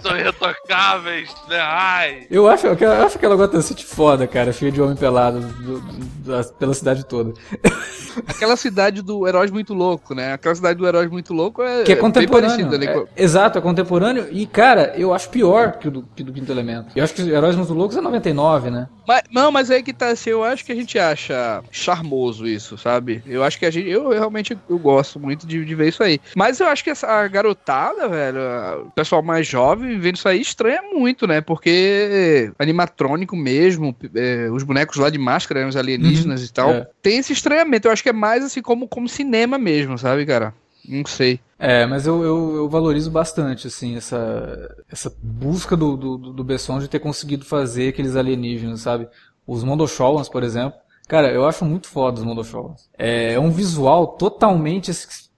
[0.00, 1.58] são irretocáveis, né?
[1.60, 2.26] Ai.
[2.30, 6.54] Eu acho, eu acho aquela Gotham City foda, cara, cheia de homem pelado do, do,
[6.54, 7.32] pela cidade toda.
[8.28, 10.34] Aquela cidade do Heróis Muito Louco, né?
[10.34, 11.82] Aquela cidade do Heróis Muito Louco é.
[11.82, 12.72] Que é contemporâneo.
[12.72, 12.86] Ali.
[12.86, 14.28] É, exato, é contemporâneo.
[14.30, 16.92] E, cara, eu acho pior que o do, que do Quinto Elemento.
[16.94, 18.88] Eu acho que Heróis Muito Loucos é 99, né?
[19.06, 22.78] Mas, não, mas aí que tá assim, eu acho que a gente acha charmoso isso,
[22.78, 23.22] sabe?
[23.26, 23.88] Eu acho que a gente.
[23.88, 26.20] Eu, eu realmente eu gosto muito de, de ver isso aí.
[26.36, 28.38] Mas eu acho que essa a garotada, velho,
[28.86, 31.40] o pessoal mais jovem vendo isso aí estranha muito, né?
[31.40, 36.88] Porque animatrônico mesmo, é, os bonecos lá de máscara, os alienígenas uhum, e tal, é.
[37.02, 37.88] tem esse estranhamento.
[37.88, 40.52] Eu acho que é mais assim como, como cinema mesmo, sabe, cara?
[40.86, 41.40] Não sei.
[41.58, 46.78] É, mas eu, eu, eu, valorizo bastante, assim, essa, essa busca do, do, do Besson
[46.78, 49.08] de ter conseguido fazer aqueles alienígenas, sabe?
[49.46, 50.78] Os Mondoshawans, por exemplo.
[51.08, 52.88] Cara, eu acho muito foda os Mondoshawans.
[52.98, 54.90] É, é um visual totalmente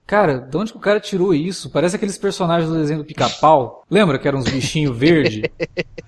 [0.07, 1.69] cara, de onde que o cara tirou isso?
[1.69, 3.83] Parece aqueles personagens do desenho do pica-pau.
[3.91, 5.43] Lembra que eram uns bichinhos verdes?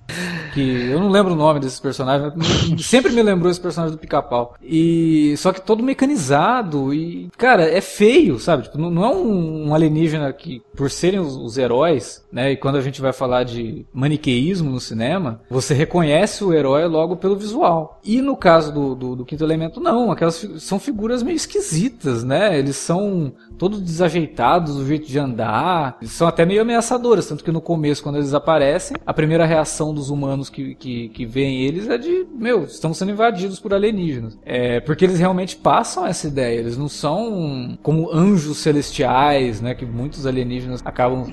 [0.54, 4.00] que eu não lembro o nome desses personagens, mas sempre me lembrou esse personagem do
[4.00, 4.56] pica-pau.
[4.62, 8.64] E só que todo mecanizado e, cara, é feio, sabe?
[8.64, 12.52] Tipo, não, não, é um, um, alienígena que, por serem os, os, heróis, né?
[12.52, 17.18] E quando a gente vai falar de maniqueísmo no cinema, você reconhece o herói logo
[17.18, 18.00] pelo visual.
[18.04, 20.12] E no caso do, do, do Quinto Elemento, não.
[20.12, 22.58] Aquelas são figuras meio esquisitas, né?
[22.58, 25.98] Eles são todos desajeitados, o jeito de andar.
[26.02, 29.94] Eles são até meio ameaçadoras, tanto que no começo, quando eles aparecem, a primeira reação
[29.94, 34.38] dos humanos que, que, que veem eles é de, meu, estamos sendo invadidos por alienígenas.
[34.46, 39.86] É, porque eles realmente passam essa ideia, eles não são como anjos celestiais, né, que
[39.86, 41.26] muitos alienígenas acabam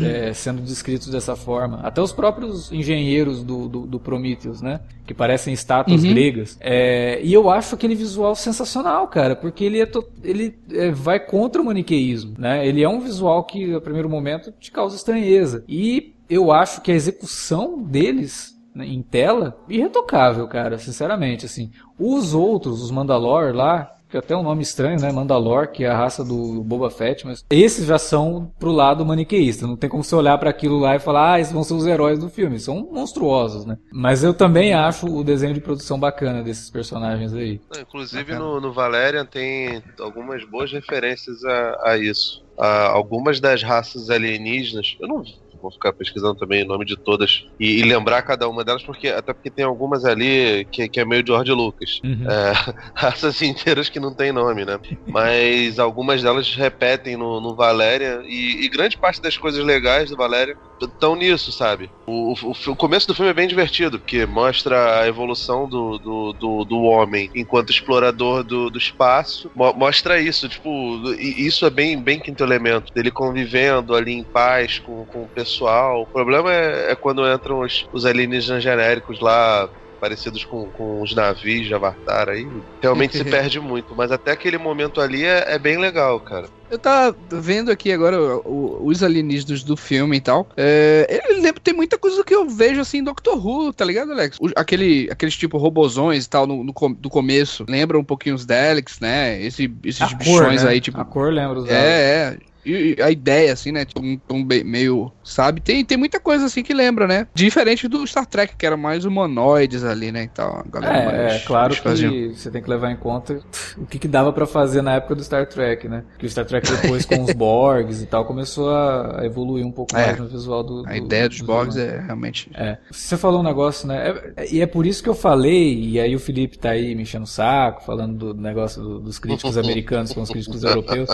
[0.00, 1.80] é, sendo descritos dessa forma.
[1.82, 6.10] Até os próprios engenheiros do, do, do Prometheus, né, que parecem estátuas uhum.
[6.10, 6.56] gregas.
[6.60, 9.88] É, e eu acho aquele visual sensacional, cara, porque ele, é
[10.22, 12.03] ele é, vai contra o maniqueísmo,
[12.38, 15.64] né, ele é um visual que, a primeiro momento, te causa estranheza.
[15.68, 21.70] E eu acho que a execução deles né, em tela irretocável, cara, sinceramente, assim.
[21.98, 25.88] Os outros, os Mandalor lá, que é até um nome estranho, né, Mandalor, que é
[25.88, 29.66] a raça do Boba Fett, mas esses já são pro lado maniqueísta.
[29.66, 31.84] Não tem como você olhar para aquilo lá e falar, ah, esses vão ser os
[31.84, 32.60] heróis do filme.
[32.60, 33.76] São monstruosos, né?
[33.92, 37.60] Mas eu também acho o desenho de produção bacana desses personagens aí.
[37.76, 42.44] Inclusive no, no Valerian tem algumas boas referências a, a isso.
[42.56, 45.24] Uh, algumas das raças alienígenas, eu não
[45.64, 49.08] vou ficar pesquisando também o nome de todas e, e, lembrar cada uma delas, porque
[49.08, 52.00] até porque tem algumas ali que, que é meio George Lucas.
[52.04, 52.26] Uhum.
[52.30, 54.78] É, raças inteiras que não tem nome, né?
[55.06, 60.16] Mas algumas delas repetem no, no Valéria e, e, grande parte das coisas legais do
[60.16, 61.90] Valéria estão nisso, sabe?
[62.06, 66.32] O, o, o, começo do filme é bem divertido, porque mostra a evolução do, do,
[66.34, 69.50] do, do homem enquanto explorador do, do espaço.
[69.54, 70.70] Mo mostra isso, tipo,
[71.18, 76.02] isso é bem, bem quinto elemento, dele convivendo ali em paz com, com pessoas pessoal.
[76.02, 79.68] O problema é, é quando entram os, os alienígenas genéricos lá
[80.00, 82.46] parecidos com, com os navios de Avatar aí,
[82.82, 83.94] realmente se perde muito.
[83.96, 86.46] Mas até aquele momento ali é, é bem legal, cara.
[86.70, 90.46] Eu tava vendo aqui agora o, os alienígenas do filme e tal.
[90.58, 94.12] É, ele lembra, tem muita coisa que eu vejo assim em Doctor Who, tá ligado,
[94.12, 94.38] Alex?
[94.40, 97.64] O, aquele, aqueles tipo robozões e tal no, no, do começo.
[97.66, 99.40] Lembra um pouquinho os Daleks, né?
[99.40, 100.70] Esse, esses a bichões cor, né?
[100.70, 101.00] aí, tipo.
[101.00, 101.82] A cor lembra os Daleks.
[101.82, 102.53] É, é.
[102.64, 103.84] E a ideia, assim, né?
[103.84, 105.12] Tipo, um, um meio.
[105.22, 105.60] Sabe?
[105.60, 107.26] Tem, tem muita coisa assim que lembra, né?
[107.34, 110.22] Diferente do Star Trek, que era mais humanoides ali, né?
[110.22, 112.12] Então, galera é, mais, é, claro que faziam.
[112.32, 113.40] você tem que levar em conta
[113.76, 116.04] o que, que dava para fazer na época do Star Trek, né?
[116.18, 119.96] Que o Star Trek depois com os Borgs e tal começou a evoluir um pouco
[119.96, 120.82] é, mais no visual do.
[120.82, 122.50] do a ideia dos do Borgs é realmente.
[122.54, 122.78] É.
[122.90, 124.14] Você falou um negócio, né?
[124.36, 127.02] É, e é por isso que eu falei, e aí o Felipe tá aí me
[127.02, 131.08] enchendo o saco, falando do negócio do, dos críticos americanos com os críticos europeus.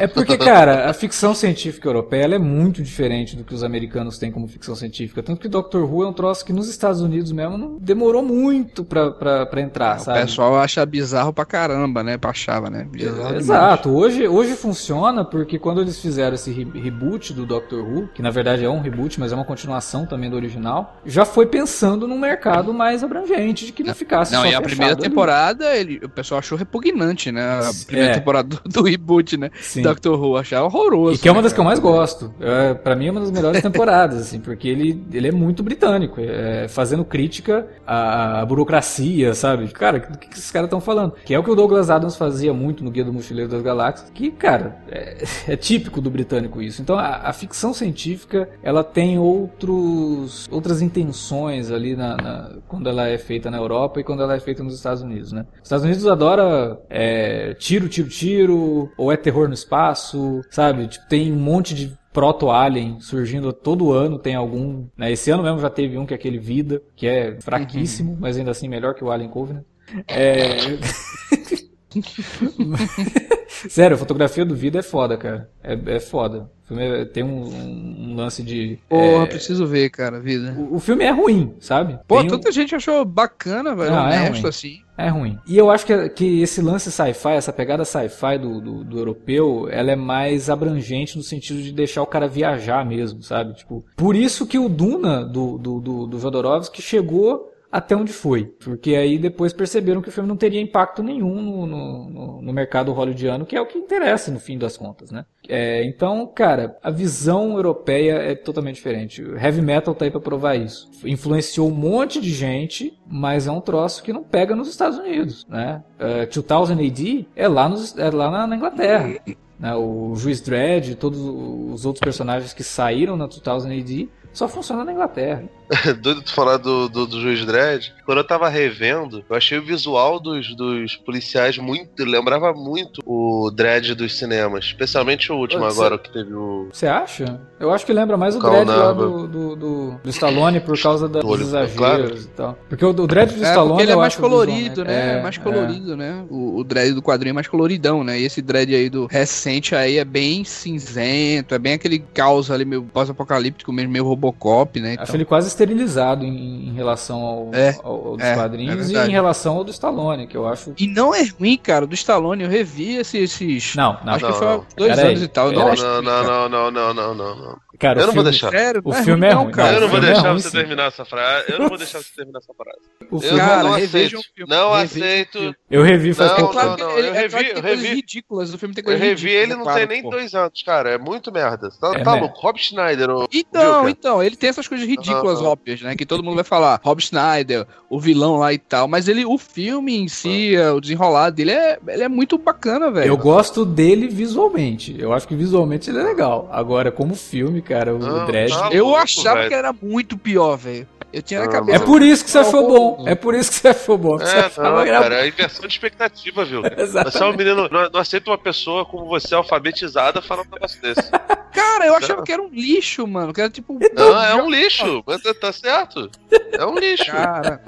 [0.00, 4.30] É porque, cara, a ficção científica europeia é muito diferente do que os americanos têm
[4.30, 5.22] como ficção científica.
[5.22, 8.84] Tanto que Doctor Who é um troço que nos Estados Unidos mesmo não demorou muito
[8.84, 10.18] pra, pra, pra entrar, o sabe?
[10.18, 12.18] O pessoal acha bizarro pra caramba, né?
[12.22, 12.86] Achava, né?
[12.90, 13.90] Bizarro Exato.
[13.90, 18.30] Hoje, hoje funciona porque quando eles fizeram esse re reboot do Doctor Who, que na
[18.30, 22.18] verdade é um reboot, mas é uma continuação também do original, já foi pensando num
[22.18, 25.02] mercado mais abrangente, de que não ficasse não, só e a primeira ali.
[25.02, 27.42] temporada ele, o pessoal achou repugnante, né?
[27.42, 28.14] A primeira é.
[28.14, 29.50] temporada do, do reboot, né?
[29.60, 29.82] Sim.
[29.82, 31.16] Doctor Who, achava horroroso.
[31.16, 32.32] E que é uma das que eu mais gosto.
[32.40, 36.20] É, para mim é uma das melhores temporadas, assim, porque ele, ele é muito britânico,
[36.20, 39.68] é, fazendo crítica à, à, burocracia, sabe?
[39.68, 41.14] Cara, o que, que esses caras estão falando?
[41.24, 44.10] Que é o que o Douglas Adams fazia muito no Guia do Mochileiro das Galáxias,
[44.10, 46.82] que, cara, é, é típico do britânico isso.
[46.82, 53.08] Então a, a, ficção científica, ela tem outros, outras intenções ali na, na, quando ela
[53.08, 55.46] é feita na Europa e quando ela é feita nos Estados Unidos, né?
[55.56, 60.19] Os Estados Unidos adora é, tiro, tiro, tiro, ou é terror no espaço,
[60.50, 60.88] sabe?
[60.88, 64.86] Tipo, tem um monte de proto-alien surgindo todo ano, tem algum.
[64.96, 65.12] Né?
[65.12, 68.18] Esse ano mesmo já teve um que é aquele Vida, que é fraquíssimo, uhum.
[68.20, 69.64] mas ainda assim melhor que o Alien Covenant.
[70.08, 70.46] É.
[73.68, 75.50] Sério, a fotografia do Vida é foda, cara.
[75.62, 76.50] É, é foda.
[76.70, 78.78] É, tem um, um, lance de.
[78.88, 79.26] Porra, é...
[79.26, 80.54] preciso ver, cara, Vida.
[80.56, 81.98] O, o, filme é ruim, sabe?
[82.06, 82.52] Pô, tem tanta um...
[82.52, 83.90] gente achou bacana, velho.
[83.90, 84.80] Não, é honesto, é assim.
[84.96, 85.38] É ruim.
[85.46, 89.66] E eu acho que, que esse lance sci-fi, essa pegada sci-fi do, do, do, europeu,
[89.70, 93.54] ela é mais abrangente no sentido de deixar o cara viajar mesmo, sabe?
[93.54, 98.44] Tipo, por isso que o Duna do, do, do, do Jodorowsky chegou até onde foi.
[98.44, 102.92] Porque aí depois perceberam que o filme não teria impacto nenhum no, no, no mercado
[102.92, 105.24] hollywoodiano, que é o que interessa no fim das contas, né?
[105.48, 109.22] É, então, cara, a visão europeia é totalmente diferente.
[109.22, 110.90] O heavy metal tá aí pra provar isso.
[111.04, 115.46] Influenciou um monte de gente, mas é um troço que não pega nos Estados Unidos,
[115.48, 115.82] né?
[115.98, 119.14] Uh, 2000 AD é lá, nos, é lá na, na Inglaterra.
[119.58, 124.84] né, o Juiz Dredd, todos os outros personagens que saíram na 2000 AD, só funciona
[124.84, 125.44] na Inglaterra.
[126.00, 127.92] Doido tu falar do, do, do Juiz Dredd.
[128.04, 132.04] Quando eu tava revendo, eu achei o visual dos, dos policiais muito.
[132.04, 134.64] Lembrava muito o Dredd dos cinemas.
[134.66, 136.68] Especialmente o último Você- agora, que teve o.
[136.72, 137.40] Você acha?
[137.58, 141.08] Eu acho que lembra mais o Dredd lá do, do, do, do Stallone por causa
[141.08, 142.16] da- Do dos exageros claro.
[142.18, 142.58] e tal.
[142.68, 145.18] Porque o, o Dredd do É, Stallone ele é eu mais acho colorido, visualmente- né?
[145.18, 145.40] É, mais é.
[145.40, 146.24] colorido, né?
[146.28, 148.18] O, o dread do quadrinho é mais coloridão, né?
[148.18, 152.64] E esse dread aí do recente aí é bem cinzento, é bem aquele caos ali
[152.64, 154.94] meio pós-apocalíptico, mesmo meio Robocop, né?
[154.94, 158.34] Acho Então, ele quase esterilizado em, em relação ao, É, ao- ao dos é, é
[158.34, 159.10] quadrinhos e verdade.
[159.10, 160.72] em relação ao do Stallone, que eu acho.
[160.78, 162.42] E não é ruim, cara, do Stallone.
[162.44, 163.74] Eu revi esse- esses.
[163.74, 164.14] Não, não.
[164.14, 164.66] Acho Não, que foi há não.
[164.76, 165.52] dois Pera aí, anos e tal.
[165.52, 165.78] Não Não, aí.
[165.78, 167.56] não, não, não, não, não, não, não.
[167.80, 168.50] Cara, Eu o não vou filme- deixar.
[168.50, 168.82] Sério?
[168.84, 169.68] O filme é ruim, cara.
[169.68, 169.76] cara.
[169.76, 170.56] eu não vou é deixar ruim, você sim.
[170.56, 171.44] terminar essa frase.
[171.50, 172.78] Eu não vou deixar você terminar essa frase.
[173.10, 174.20] O Eu filme- Cara, não aceito.
[174.36, 175.38] filme, Não o aceito.
[175.38, 175.56] filme.
[175.70, 177.62] Eu revi faz pouco Claro não, que não, ele- eu é revi, claro que eu
[177.62, 177.88] revi.
[177.94, 178.54] ridículas.
[178.54, 180.10] O filme tem Eu coisas revi ridículas, ele não claro, tem nem pô.
[180.10, 180.90] dois anos, cara.
[180.90, 181.70] É muito merda.
[181.80, 182.38] Tá, É tá louco.
[182.40, 183.26] Rob Schneider, o.
[183.32, 183.88] Então, Joker.
[183.90, 185.96] então, ele tem essas coisas ridículas óbvias, né?
[185.96, 186.78] Que todo mundo vai falar.
[186.84, 188.86] Rob Schneider, o vilão lá e tal.
[188.86, 190.74] Mas ele, o filme em si, Ah.
[190.74, 193.08] o desenrolado dele é, ele é muito bacana, velho.
[193.08, 194.94] Eu gosto dele visualmente.
[194.98, 196.48] Eu acho que visualmente ele é legal.
[196.52, 198.50] Agora, como filme, cara, o Não, Dredd.
[198.52, 199.48] tá Eu louco, achava velho.
[199.48, 200.86] que era muito pior, velho.
[201.12, 201.76] Eu tinha na Ah, cabeça.
[201.76, 202.96] É por isso que você Não, achou não, bom.
[203.02, 203.08] não.
[203.08, 204.20] É por isso que você achou bom.
[204.20, 206.62] É, achava não, cara, é inversão de expectativa, viu?
[206.64, 207.10] Exatamente.
[207.18, 210.80] Você é um menino, não, não aceita uma pessoa como você, alfabetizada, falando um negócio
[210.80, 211.10] desse.
[211.52, 213.32] Cara, eu achava que era um lixo, mano.
[213.32, 213.76] Que era tipo.
[213.92, 216.08] Não, é um lixo, mas tá- tá certo.
[216.52, 217.06] É um lixo.
[217.10, 217.60] Cara.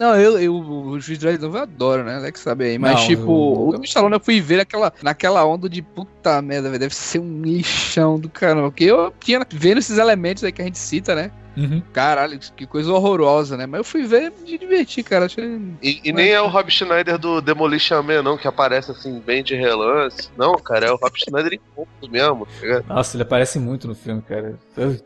[0.00, 2.16] Não, eu, eu o Juiz Dredd novo eu adoro, né?
[2.16, 2.78] Alex sabe aí.
[2.78, 6.68] Mas, Não, tipo, eu- o Stallone eu fui ver aquela, naquela onda de puta merda,
[6.68, 6.80] velho.
[6.80, 8.70] Deve ser um lixão do caramba.
[8.70, 11.30] Porque eu tinha vendo esses elementos aí que a gente cita, né?
[11.56, 11.82] Uhum.
[11.90, 13.64] Caralho, que coisa horrorosa, né?
[13.64, 15.24] Mas eu fui ver e me diverti, cara.
[15.24, 15.58] Achei.
[15.82, 19.42] E, e nem é o Rob Schneider do Demolition Man, não, que aparece assim, bem
[19.42, 20.28] de relance.
[20.36, 22.46] Não, cara, é o Rob Schneider em ponto mesmo.
[22.86, 22.94] tá?
[22.94, 24.58] Nossa, ele aparece muito no filme, cara.
[24.76, 25.02] Ele,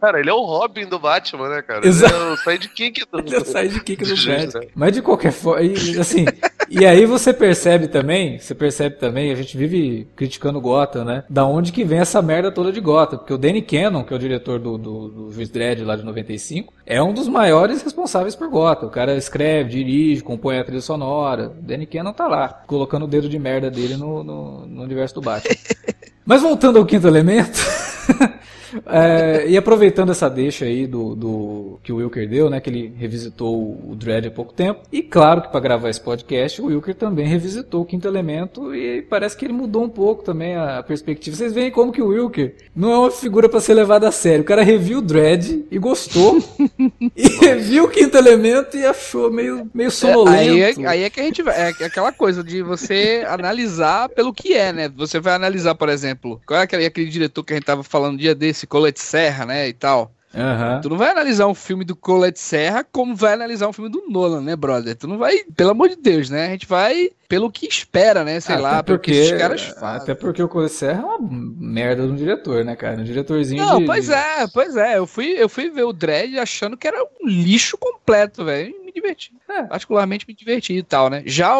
[0.00, 1.86] cara, ele é o Robin do Batman, né, cara?
[1.86, 2.14] Exato.
[2.18, 3.18] Ele é o sidekick do.
[3.18, 4.52] Ele é o sidekick do do Dredd.
[4.52, 4.68] Dredd.
[4.74, 5.60] Mas de qualquer forma,
[6.00, 6.24] assim,
[6.70, 11.24] e aí você percebe também, você percebe também, a gente vive criticando Gotham, né?
[11.28, 13.18] Da onde que vem essa merda toda de Gotham?
[13.18, 16.04] Porque o Danny Cannon, que é o diretor do, do, do Juiz Dredd lá de
[16.04, 18.88] 95, é um dos maiores responsáveis por Gotham.
[18.88, 21.48] O cara escreve, dirige, compõe a trilha sonora.
[21.58, 25.14] O Danny Cannon tá lá, colocando o dedo de merda dele no, no, no universo
[25.14, 25.54] do Batman.
[26.24, 27.58] Mas voltando ao quinto elemento.
[28.86, 32.60] é, e aproveitando essa deixa aí do, do que o Wilker deu, né?
[32.60, 34.80] Que ele revisitou o Dredd há pouco tempo.
[34.92, 39.02] E claro que para gravar esse podcast, o Wilker também revisitou o quinto elemento e
[39.02, 41.36] parece que ele mudou um pouco também a perspectiva.
[41.36, 44.42] Vocês veem como que o Wilker não é uma figura para ser levada a sério.
[44.42, 46.38] O cara reviu o Dredd e gostou.
[47.16, 50.38] e reviu o quinto elemento e achou meio, meio sonolento.
[50.38, 51.58] Aí é, aí é que a gente vai.
[51.58, 54.88] É aquela coisa de você analisar pelo que é, né?
[54.96, 58.18] Você vai analisar, por exemplo, qual é aquele, aquele diretor que a gente tava falando
[58.18, 59.68] dia desse, Colette Serra, né?
[59.68, 60.12] E tal.
[60.34, 60.80] Aham.
[60.82, 64.04] Tu não vai analisar um filme do Colette Serra como vai analisar um filme do
[64.08, 64.94] Nolan, né, brother?
[64.94, 66.46] Tu não vai, pelo amor de Deus, né?
[66.46, 68.38] A gente vai pelo que espera, né?
[68.40, 70.02] Sei Até lá, pelo que esses caras fazem.
[70.02, 73.00] Até porque o Cole Serra é uma merda de um diretor, né, cara?
[73.00, 73.86] Um diretorzinho Não, de...
[73.86, 74.98] pois é, pois é.
[74.98, 78.74] Eu fui, eu fui ver o Dredd achando que era um lixo completo, velho.
[79.00, 79.32] Diverti.
[79.48, 79.62] É.
[79.64, 81.22] Particularmente me diverti e tal, né?
[81.24, 81.54] Já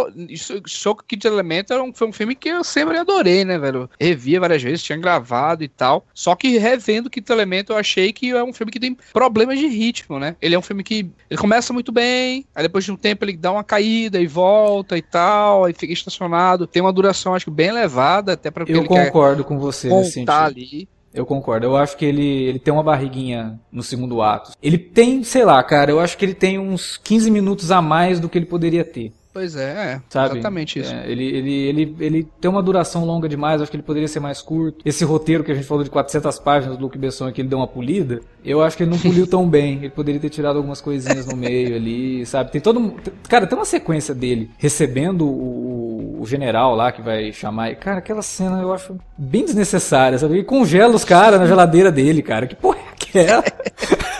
[0.66, 3.89] Soco Kid Elemento era um, foi um filme que eu sempre adorei, né, velho?
[4.01, 6.07] Revia várias vezes, tinha gravado e tal.
[6.12, 9.66] Só que revendo Quinto Elemento, eu achei que é um filme que tem problemas de
[9.66, 10.36] ritmo, né?
[10.41, 13.36] Ele é um filme que ele começa muito bem, aí depois de um tempo ele
[13.36, 16.66] dá uma caída e volta e tal, aí fica estacionado.
[16.66, 19.89] Tem uma duração, acho que bem elevada, até para Eu ele quer concordo com você
[19.89, 20.26] nesse sentido.
[20.26, 20.89] contar ali.
[21.13, 21.67] Eu concordo.
[21.67, 24.53] Eu acho que ele, ele tem uma barriguinha no segundo ato.
[24.63, 28.21] Ele tem, sei lá, cara, eu acho que ele tem uns 15 minutos a mais
[28.21, 29.13] do que ele poderia ter.
[29.39, 29.63] Pois é,
[29.95, 30.35] é Sabe?
[30.35, 30.93] exatamente isso.
[30.93, 34.19] É, ele, ele, ele, ele tem uma duração longa demais, acho que ele poderia ser
[34.19, 34.83] mais curto.
[34.85, 37.59] Esse roteiro que a gente falou de 400 páginas do Luke Besson que ele deu
[37.59, 39.77] uma polida, eu acho que ele não poliu tão bem.
[39.77, 42.51] Ele poderia ter tirado algumas coisinhas no meio ali, sabe?
[42.51, 42.95] Tem todo.
[43.29, 45.88] Cara, tem uma sequência dele recebendo o,
[46.19, 47.71] o general lá que vai chamar.
[47.71, 50.35] e, Cara, aquela cena eu acho bem desnecessária, sabe?
[50.35, 52.47] Ele congela os caras na geladeira dele, cara.
[52.47, 53.45] Que porra é aquela?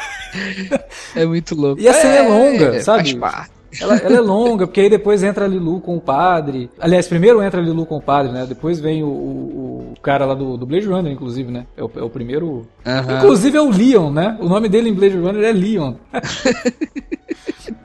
[1.17, 1.81] É muito louco.
[1.81, 2.99] E a cena é longa, sabe?
[3.11, 3.51] Faz parte.
[3.81, 6.71] Ela, ela é longa, porque aí depois entra a Lilu com o padre.
[6.79, 8.47] Aliás, primeiro entra a Lilu com o padre, né?
[8.47, 11.67] Depois vem o, o, o cara lá do, do Blade Runner, inclusive, né?
[11.77, 12.67] É o, é o primeiro.
[12.87, 13.19] Aham.
[13.19, 14.37] Inclusive é o Leon, né?
[14.41, 15.95] O nome dele em Blade Runner é Leon.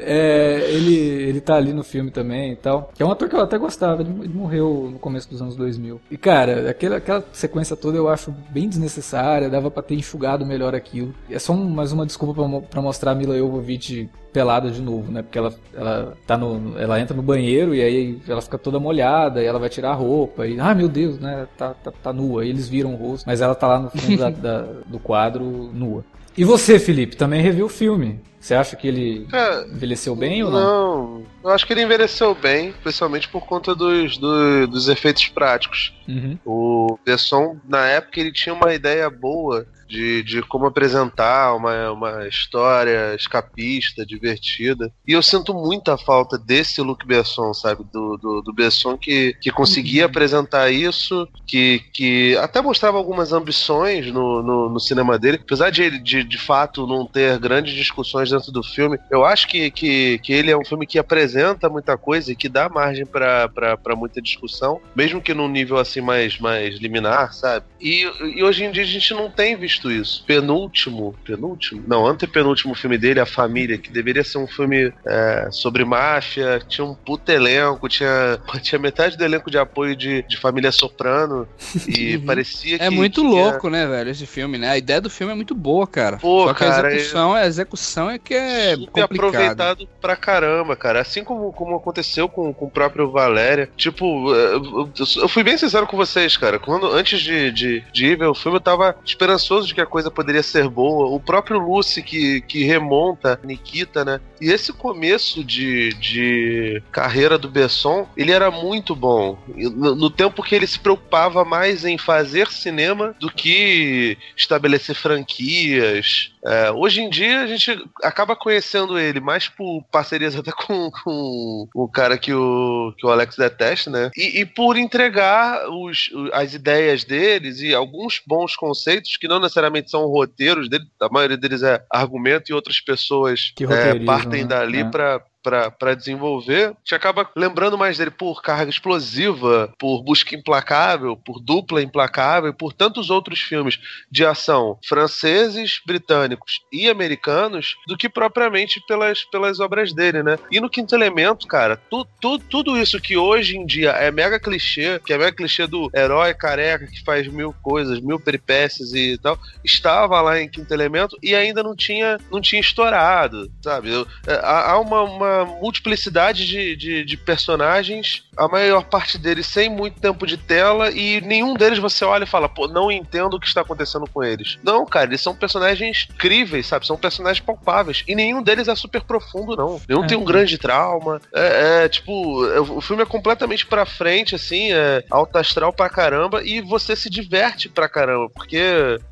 [0.05, 2.91] É, ele, ele tá ali no filme também e tal.
[2.93, 5.99] Que é um ator que eu até gostava, ele, morreu no começo dos anos 2000.
[6.11, 10.75] E cara, aquela, aquela sequência toda eu acho bem desnecessária, dava pra ter enxugado melhor
[10.75, 11.13] aquilo.
[11.29, 15.21] É só um- mais uma desculpa pra mostrar a Mila Jovovich pelada de novo, né?
[15.21, 19.41] Porque ela, ela, tá no, ela entra no banheiro e aí ela fica toda molhada
[19.41, 21.47] e ela vai tirar a roupa e, ah, meu Deus, né?
[21.55, 22.43] Tá, tá, tá nua.
[22.43, 25.43] E eles viram o rosto, mas ela tá lá no fundo da, da, do quadro
[25.73, 26.03] nua.
[26.35, 28.19] E você, Felipe, também reviu o filme.
[28.39, 30.59] Você acha que ele é, envelheceu bem ou não?
[30.59, 35.93] Não, eu acho que ele envelheceu bem, principalmente por conta dos, do, dos efeitos práticos.
[36.09, 36.37] Uhum.
[36.45, 42.27] O Besson, na época, ele tinha uma ideia boa de, de como apresentar uma, uma
[42.27, 44.91] história escapista, divertida.
[45.07, 47.83] E eu sinto muita falta desse Luc Besson, sabe?
[47.93, 50.09] Do, do, do Besson que, que conseguia uhum.
[50.09, 55.39] apresentar isso, que, que até mostrava algumas ambições no, no, no cinema dele.
[55.39, 59.47] Apesar de ele, de, de fato, não ter grandes discussões dentro do filme, eu acho
[59.47, 63.05] que, que, que ele é um filme que apresenta muita coisa e que dá margem
[63.05, 67.65] para muita discussão, mesmo que num nível assim mais, mais liminar, sabe?
[67.79, 68.01] E,
[68.35, 70.23] e hoje em dia a gente não tem visto visto isso.
[70.25, 71.83] Penúltimo, penúltimo?
[71.87, 76.85] Não, antepenúltimo filme dele, A Família, que deveria ser um filme é, sobre máfia, tinha
[76.85, 81.47] um puto elenco, tinha, tinha metade do elenco de apoio de, de família soprano
[81.87, 82.25] e uhum.
[82.25, 82.83] parecia é que.
[82.85, 84.69] É muito louco, né, velho, esse filme, né?
[84.69, 86.17] A ideia do filme é muito boa, cara.
[86.17, 87.41] Pô, Só cara, a execução, é...
[87.41, 89.03] a execução é que é complicado.
[89.03, 91.01] aproveitado pra caramba, cara.
[91.01, 93.69] Assim como, como aconteceu com, com o próprio Valéria.
[93.75, 96.59] Tipo, é, eu, eu fui bem sincero com vocês, cara.
[96.59, 99.85] Quando, antes de, de, de ir ver o filme, eu tava esperançoso de que a
[99.85, 101.07] coisa poderia ser boa.
[101.07, 104.19] O próprio Lucy que, que remonta Nikita, né?
[104.39, 109.37] E esse começo de, de carreira do Besson, ele era muito bom.
[109.55, 116.32] No, no tempo que ele se preocupava mais em fazer cinema do que estabelecer franquias,
[116.45, 121.67] é, hoje em dia a gente acaba conhecendo ele mais por parcerias até com, com
[121.73, 124.11] o cara que o, que o Alex detesta, né?
[124.15, 129.89] E, e, por entregar os, as ideias deles e alguns bons conceitos que não necessariamente
[129.89, 134.47] são roteiros dele, a maioria deles é argumento e outras pessoas é, partem né?
[134.49, 134.85] dali é.
[134.85, 141.39] para para desenvolver, gente acaba lembrando mais dele por carga explosiva, por busca implacável, por
[141.39, 143.79] dupla implacável, por tantos outros filmes
[144.09, 150.37] de ação franceses, britânicos e americanos do que propriamente pelas, pelas obras dele, né?
[150.49, 154.39] E no Quinto Elemento, cara, tu, tu, tudo isso que hoje em dia é mega
[154.39, 159.17] clichê, que é mega clichê do herói careca que faz mil coisas, mil peripécias e
[159.17, 163.89] tal, estava lá em Quinto Elemento e ainda não tinha, não tinha estourado, sabe?
[164.27, 169.99] É, há uma, uma multiplicidade de, de, de, personagens, a maior parte deles sem muito
[169.99, 173.47] tempo de tela, e nenhum deles você olha e fala, pô, não entendo o que
[173.47, 174.57] está acontecendo com eles.
[174.63, 176.85] Não, cara, eles são personagens críveis, sabe?
[176.85, 178.03] São personagens palpáveis.
[178.07, 179.81] E nenhum deles é super profundo, não.
[179.87, 180.07] Nenhum é.
[180.07, 181.21] tem um grande trauma.
[181.33, 185.89] É, é tipo, é, o filme é completamente pra frente, assim, é alto astral pra
[185.89, 188.57] caramba, e você se diverte pra caramba, porque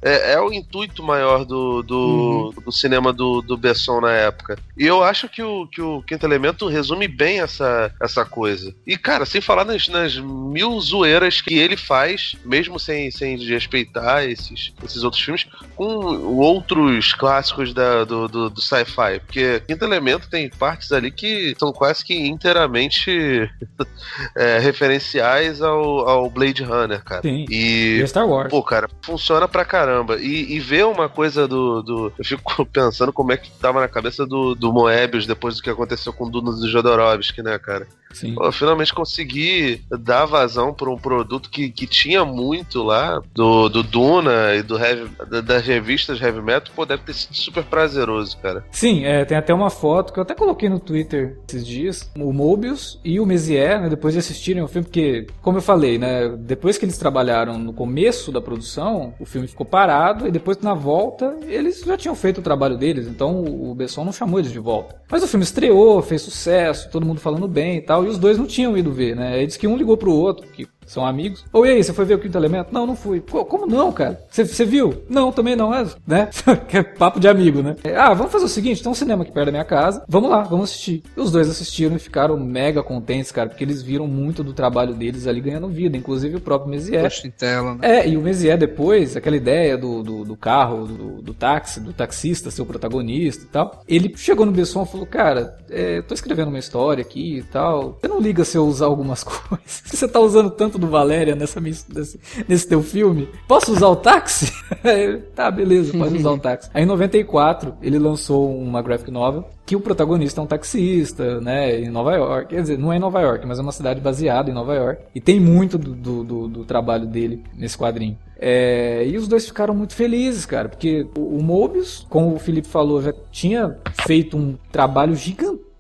[0.02, 2.64] é, é o intuito maior do, do, uhum.
[2.64, 4.58] do cinema do, do Besson na época.
[4.78, 8.76] E eu acho que o, que o Quinto Elemento resume bem essa, essa coisa.
[8.86, 14.26] E, cara, sem falar nas, nas mil zoeiras que ele faz, mesmo sem, sem respeitar
[14.26, 19.22] esses, esses outros filmes, com outros clássicos da, do, do, do sci-fi.
[19.26, 23.50] Porque Quinto Elemento tem partes ali que são quase que inteiramente
[24.36, 27.22] é, referenciais ao, ao Blade Runner, cara.
[27.22, 27.46] Sim.
[27.50, 28.50] E, e Star Wars.
[28.50, 30.18] Pô, cara, funciona pra caramba.
[30.20, 32.14] E, e ver uma coisa do, do.
[32.20, 35.70] Eu fico pensando como é que tava na cabeça do, do Moebius depois do que
[35.70, 37.88] aconteceu aconteceu com Duna do Jodorowsky, né, cara?
[38.14, 38.36] Sim.
[38.36, 43.84] Pô, finalmente consegui dar vazão para um produto que, que tinha muito lá, do, do
[43.84, 45.10] Duna e do heavy,
[45.44, 48.66] das revistas Heavy Metal, pô, deve ter sido super prazeroso, cara.
[48.72, 52.32] Sim, é, tem até uma foto que eu até coloquei no Twitter esses dias, o
[52.32, 56.30] Mobius e o Mézières, né, depois de assistirem o filme, porque, como eu falei, né,
[56.40, 60.74] depois que eles trabalharam no começo da produção, o filme ficou parado e depois na
[60.74, 64.60] volta eles já tinham feito o trabalho deles, então o Besson não chamou eles de
[64.60, 64.96] volta.
[65.10, 68.38] Mas o filme estreou, fez sucesso, todo mundo falando bem e tal, e os dois
[68.38, 69.34] não tinham ido ver, né?
[69.34, 71.46] Aí que um ligou pro outro, que são amigos.
[71.54, 72.74] Ou e aí, você foi ver o quinto elemento?
[72.74, 73.22] Não, não fui.
[73.22, 74.22] Como não, cara?
[74.30, 75.04] Você viu?
[75.10, 76.30] Não, também não, é, né?
[76.74, 77.76] é papo de amigo, né?
[77.98, 80.42] Ah, vamos fazer o seguinte: tem um cinema aqui perto da minha casa, vamos lá,
[80.42, 81.04] vamos assistir.
[81.16, 84.94] E os dois assistiram e ficaram mega contentes, cara, porque eles viram muito do trabalho
[84.94, 87.22] deles ali ganhando vida, inclusive o próprio Mézières.
[87.38, 88.00] Tela, né?
[88.00, 91.94] É, e o Mézières depois, aquela ideia do, do, do carro, do, do, táxi, do
[91.94, 96.14] taxista ser o protagonista e tal, ele chegou no Besson e falou: Cara, é, tô
[96.14, 99.82] escrevendo uma história aqui e tal, você não liga se eu usar algumas coisas.
[99.86, 103.30] Se você tá usando tanto do Valéria nessa, nesse, nesse teu filme?
[103.48, 104.52] Posso usar o táxi?
[105.34, 106.70] tá, beleza, pode usar o táxi.
[106.74, 111.80] Aí em 94, ele lançou uma graphic novel que o protagonista é um taxista, né,
[111.80, 112.54] em Nova York.
[112.54, 115.04] Quer dizer, não é em Nova York, mas é uma cidade baseada em Nova York.
[115.16, 118.18] E tem muito do, do, do, do trabalho dele nesse quadrinho.
[118.38, 122.68] É, e os dois ficaram muito felizes, cara, porque o, o Mobius, como o Felipe
[122.68, 125.16] falou, já tinha feito um trabalho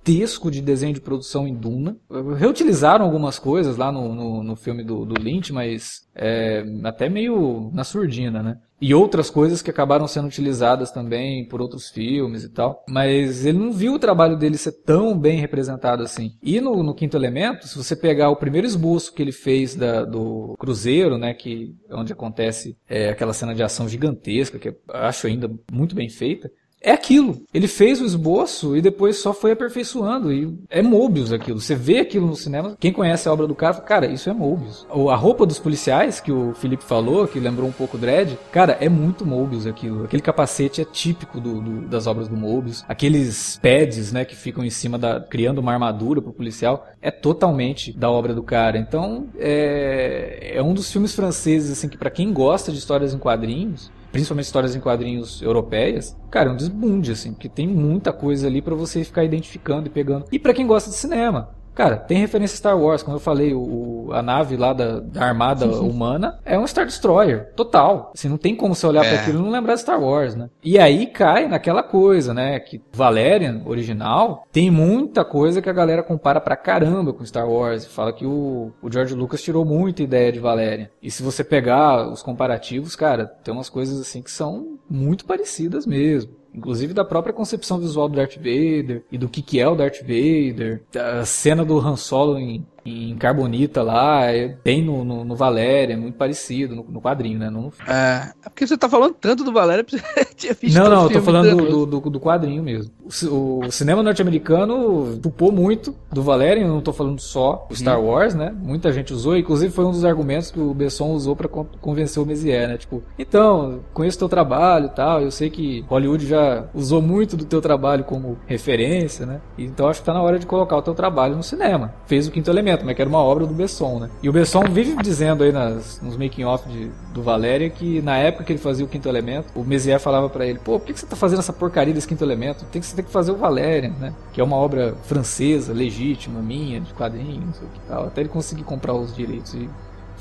[0.05, 1.97] gigantesco de desenho de produção em Duna.
[2.37, 7.69] Reutilizaram algumas coisas lá no, no, no filme do, do Lynch, mas é, até meio
[7.73, 8.57] na surdina, né?
[8.81, 12.83] E outras coisas que acabaram sendo utilizadas também por outros filmes e tal.
[12.89, 16.31] Mas ele não viu o trabalho dele ser tão bem representado assim.
[16.41, 20.03] E no, no Quinto Elemento, se você pegar o primeiro esboço que ele fez da,
[20.03, 21.31] do Cruzeiro, né?
[21.35, 26.09] Que, é onde acontece é, aquela cena de ação gigantesca, que acho ainda muito bem
[26.09, 26.49] feita
[26.81, 27.43] é aquilo.
[27.53, 30.33] Ele fez o esboço e depois só foi aperfeiçoando.
[30.33, 31.59] E é Mobius aquilo.
[31.59, 32.75] Você vê aquilo no cinema.
[32.79, 34.87] Quem conhece a obra do cara, fala, cara, isso é Mobius.
[34.89, 38.89] A roupa dos policiais, que o Felipe falou, que lembrou um pouco Dredd, cara, é
[38.89, 40.05] muito Mobius aquilo.
[40.05, 42.83] Aquele capacete é típico do, do, das obras do Mobius.
[42.87, 45.19] Aqueles pads, né, que ficam em cima da.
[45.19, 48.77] criando uma armadura pro policial, é totalmente da obra do cara.
[48.77, 53.19] Então, é, é um dos filmes franceses, assim, que para quem gosta de histórias em
[53.19, 58.47] quadrinhos, principalmente histórias em quadrinhos europeias, cara, é um desbunde, assim, porque tem muita coisa
[58.47, 60.25] ali para você ficar identificando e pegando.
[60.31, 63.53] E para quem gosta de cinema, Cara, tem referência a Star Wars, como eu falei,
[63.53, 68.11] o, a nave lá da, da armada humana é um Star Destroyer, total.
[68.13, 69.09] Assim, não tem como você olhar é.
[69.09, 70.49] para aquilo e não lembrar de Star Wars, né?
[70.63, 76.03] E aí cai naquela coisa, né, que Valerian, original, tem muita coisa que a galera
[76.03, 77.85] compara pra caramba com Star Wars.
[77.85, 80.89] Fala que o, o George Lucas tirou muita ideia de Valerian.
[81.01, 85.85] E se você pegar os comparativos, cara, tem umas coisas assim que são muito parecidas
[85.85, 89.75] mesmo inclusive da própria concepção visual do Darth Vader e do que, que é o
[89.75, 95.23] Darth Vader, a cena do Han Solo em, em Carbonita lá, é bem no, no,
[95.23, 97.49] no Valéria, é muito parecido no, no quadrinho, né?
[97.49, 101.03] Não é, é, porque você tá falando tanto do Valéria, você tinha visto Não, não,
[101.03, 102.91] eu tô falando do, do, do, quadrinho mesmo.
[103.29, 107.99] O, o cinema norte-americano tupou muito do Valéria, eu não tô falando só o Star
[107.99, 108.07] uhum.
[108.07, 108.53] Wars, né?
[108.57, 112.25] Muita gente usou, inclusive foi um dos argumentos que o Besson usou para convencer o
[112.25, 112.77] Mézières, né?
[112.77, 117.45] Tipo, então, conheço teu trabalho e tal, eu sei que Hollywood já usou muito do
[117.45, 119.41] teu trabalho como referência, né?
[119.57, 121.93] Então acho que tá na hora de colocar o teu trabalho no cinema.
[122.05, 124.09] Fez o quinto elemento mas que era uma obra do Besson, né?
[124.21, 126.67] E o Besson vive dizendo aí nas, nos making-off
[127.13, 130.45] do Valéria que na época que ele fazia o Quinto Elemento, o Mézières falava para
[130.45, 132.65] ele, pô, por que, que, você tá fazendo essa porcaria desse Quinto Elemento?
[132.71, 134.13] Tem que, você tem que fazer o Valéria, né?
[134.33, 138.05] Que é uma obra francesa, legítima, minha, de quadrinhos, e tal.
[138.05, 139.69] Até ele conseguir comprar os direitos e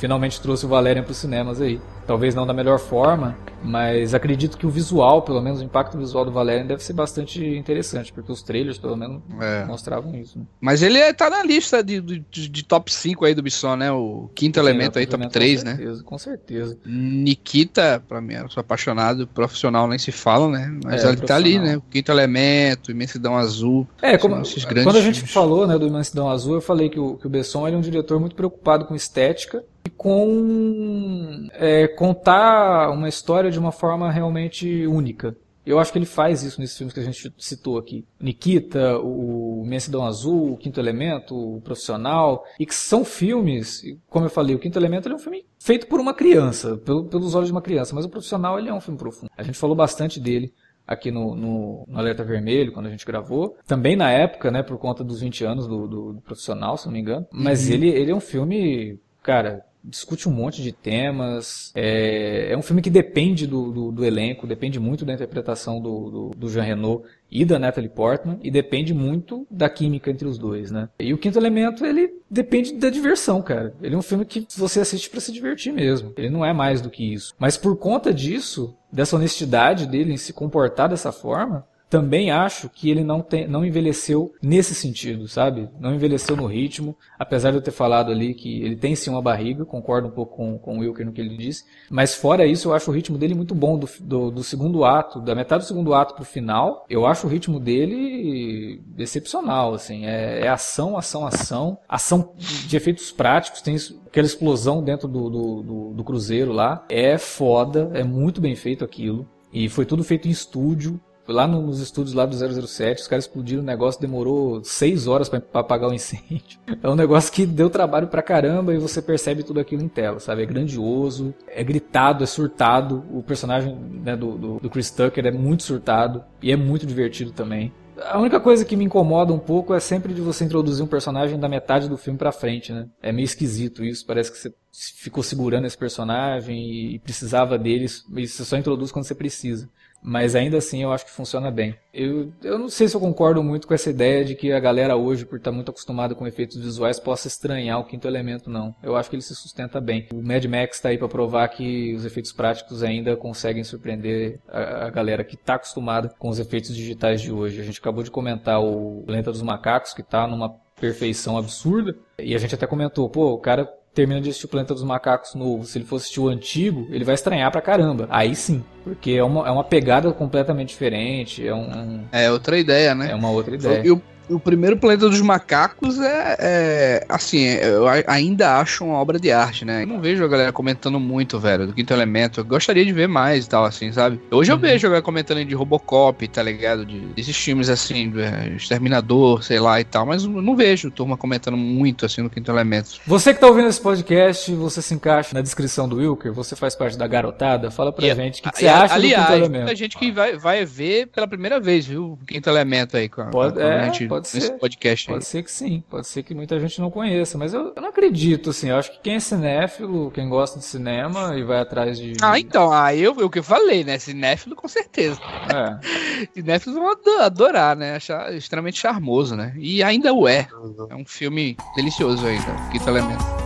[0.01, 1.79] finalmente trouxe o Valerian para os cinemas aí.
[2.07, 6.25] Talvez não da melhor forma, mas acredito que o visual, pelo menos o impacto visual
[6.25, 9.65] do Valerian deve ser bastante interessante, porque os trailers, pelo menos, é.
[9.67, 10.39] mostravam isso.
[10.39, 10.47] Né?
[10.61, 13.93] Mas ele é, tá na lista de, de, de, top 5 aí do Bisson, né?
[13.93, 15.77] O quinto Sim, elemento aí, top 3, né?
[15.77, 16.79] Certeza, com certeza.
[16.85, 20.79] Nikita, pra mim, eu sou apaixonado, profissional nem se fala, né?
[20.83, 21.77] Mas é, ele tá ali, né?
[21.77, 23.87] O quinto elemento, Imensidão Azul.
[24.01, 24.35] É, como,
[24.83, 25.33] quando a gente filmes.
[25.33, 28.19] falou, né, do Imensidão Azul, eu falei que o, que o Besson é um diretor
[28.19, 35.37] muito preocupado com estética e com é, contar uma história de uma forma realmente única.
[35.65, 38.05] Eu acho que ele faz isso nesses filmes que a gente citou aqui.
[38.19, 44.31] Nikita, o Mensidão Azul, o Quinto Elemento, o Profissional, e que são filmes, como eu
[44.31, 47.53] falei, o Quinto Elemento é um filme feito por uma criança, pelo, pelos olhos de
[47.53, 49.31] uma criança, mas o Profissional ele é um filme profundo.
[49.37, 50.53] A gente falou bastante dele
[50.87, 53.57] aqui no, no, no, Alerta Vermelho, quando a gente gravou.
[53.67, 56.93] Também na época, né, por conta dos 20 anos do, do, do Profissional, se não
[56.93, 57.27] me engano.
[57.31, 57.75] Mas uhum.
[57.75, 61.73] ele, ele é um filme, cara, discute um monte de temas.
[61.75, 66.11] É, é um filme que depende do, do, do, elenco, depende muito da interpretação do,
[66.11, 70.39] do, do Jean Renault e da Natalie Portman e depende muito da química entre os
[70.39, 70.89] dois, né?
[70.99, 73.75] E o Quinto Elemento, ele depende da diversão, cara.
[73.83, 76.13] Ele é um filme que você assiste para se divertir mesmo.
[76.17, 77.35] Ele não é mais do que isso.
[77.39, 82.89] Mas por conta disso, dessa honestidade dele em se comportar dessa forma, também acho que
[82.89, 85.69] ele não, tem, não envelheceu nesse sentido, sabe?
[85.81, 89.21] Não envelheceu no ritmo, apesar de eu ter falado ali que ele tem sim uma
[89.21, 92.69] barriga, concordo um pouco com, com o Wilker no que ele disse, mas fora isso
[92.69, 95.67] eu acho o ritmo dele muito bom do, do, do segundo ato, da metade do
[95.67, 101.27] segundo ato pro final, eu acho o ritmo dele excepcional, assim, é, é ação, ação,
[101.27, 103.77] ação, ação de efeitos práticos, tem
[104.07, 108.85] aquela explosão dentro do, do, do, do cruzeiro lá, é foda, é muito bem feito
[108.85, 111.01] aquilo, e foi tudo feito em estúdio,
[111.33, 115.43] lá nos estúdios lá do 007, os caras explodiram o negócio, demorou seis horas para
[115.55, 116.61] apagar o incêndio.
[116.83, 120.19] É um negócio que deu trabalho pra caramba e você percebe tudo aquilo em tela,
[120.19, 120.43] sabe?
[120.43, 123.05] É grandioso, é gritado, é surtado.
[123.13, 127.33] O personagem né, do, do, do Chris Tucker é muito surtado e é muito divertido
[127.33, 127.71] também
[128.09, 131.39] A única coisa que me incomoda um pouco é sempre de você introduzir um personagem
[131.39, 132.89] da metade do filme pra frente, né?
[133.03, 134.07] É meio esquisito isso.
[134.07, 139.05] Parece que você ficou segurando esse personagem e precisava deles, e você só introduz quando
[139.05, 139.69] você precisa.
[140.03, 141.77] Mas ainda assim eu acho que funciona bem.
[141.93, 144.97] Eu, eu não sei se eu concordo muito com essa ideia de que a galera
[144.97, 148.75] hoje, por estar muito acostumada com efeitos visuais, possa estranhar o quinto elemento, não.
[148.83, 150.07] Eu acho que ele se sustenta bem.
[150.13, 154.87] O Mad Max está aí para provar que os efeitos práticos ainda conseguem surpreender a,
[154.87, 157.61] a galera que está acostumada com os efeitos digitais de hoje.
[157.61, 161.95] A gente acabou de comentar o Planeta dos Macacos, que está numa perfeição absurda.
[162.19, 165.35] E a gente até comentou, pô, o cara termina de assistir o Planeta dos Macacos
[165.35, 168.07] novo, se ele for assistir o antigo, ele vai estranhar pra caramba.
[168.11, 168.65] Aí sim.
[168.85, 171.47] Porque é uma, é uma pegada completamente diferente.
[171.47, 172.05] É um.
[172.13, 173.11] É outra ideia, né?
[173.11, 173.83] É uma outra ideia.
[173.85, 174.03] Eu, o
[174.39, 179.83] primeiro Planeta dos Macacos é, é, assim, eu ainda acho uma obra de arte, né?
[179.83, 182.41] Eu não vejo a galera comentando muito, velho, do Quinto Elemento.
[182.41, 184.21] Eu gostaria de ver mais e tal, assim, sabe?
[184.31, 184.61] Hoje eu uhum.
[184.61, 186.85] vejo a galera comentando de Robocop, tá ligado?
[186.85, 191.17] De, desses filmes, assim, é, Exterminador, sei lá e tal, mas eu não vejo turma
[191.17, 193.01] comentando muito, assim, no Quinto Elemento.
[193.07, 196.75] Você que tá ouvindo esse podcast, você se encaixa na descrição do Wilker, você faz
[196.75, 199.39] parte da garotada, fala pra e, gente o que, que você acha aliás, do Quinto
[199.39, 199.63] Elemento.
[199.63, 202.19] Aliás, gente que vai, vai ver pela primeira vez, viu?
[202.21, 203.09] O Quinto Elemento aí.
[203.09, 204.59] Com a, pode, com a é, gente, pode ser.
[204.59, 207.83] podcast Pode ser que sim, pode ser que muita gente não conheça, mas eu, eu,
[207.83, 211.61] não acredito, assim, eu acho que quem é cinéfilo, quem gosta de cinema e vai
[211.61, 212.15] atrás de...
[212.23, 215.21] Ah, então, aí eu, eu que eu falei, né, cinéfilo com certeza.
[215.55, 216.27] É.
[216.35, 220.49] cinéfilos vão adorar, né, achar extremamente charmoso, né, e ainda o é,
[220.91, 223.40] é um filme delicioso ainda, Quinto Elemento.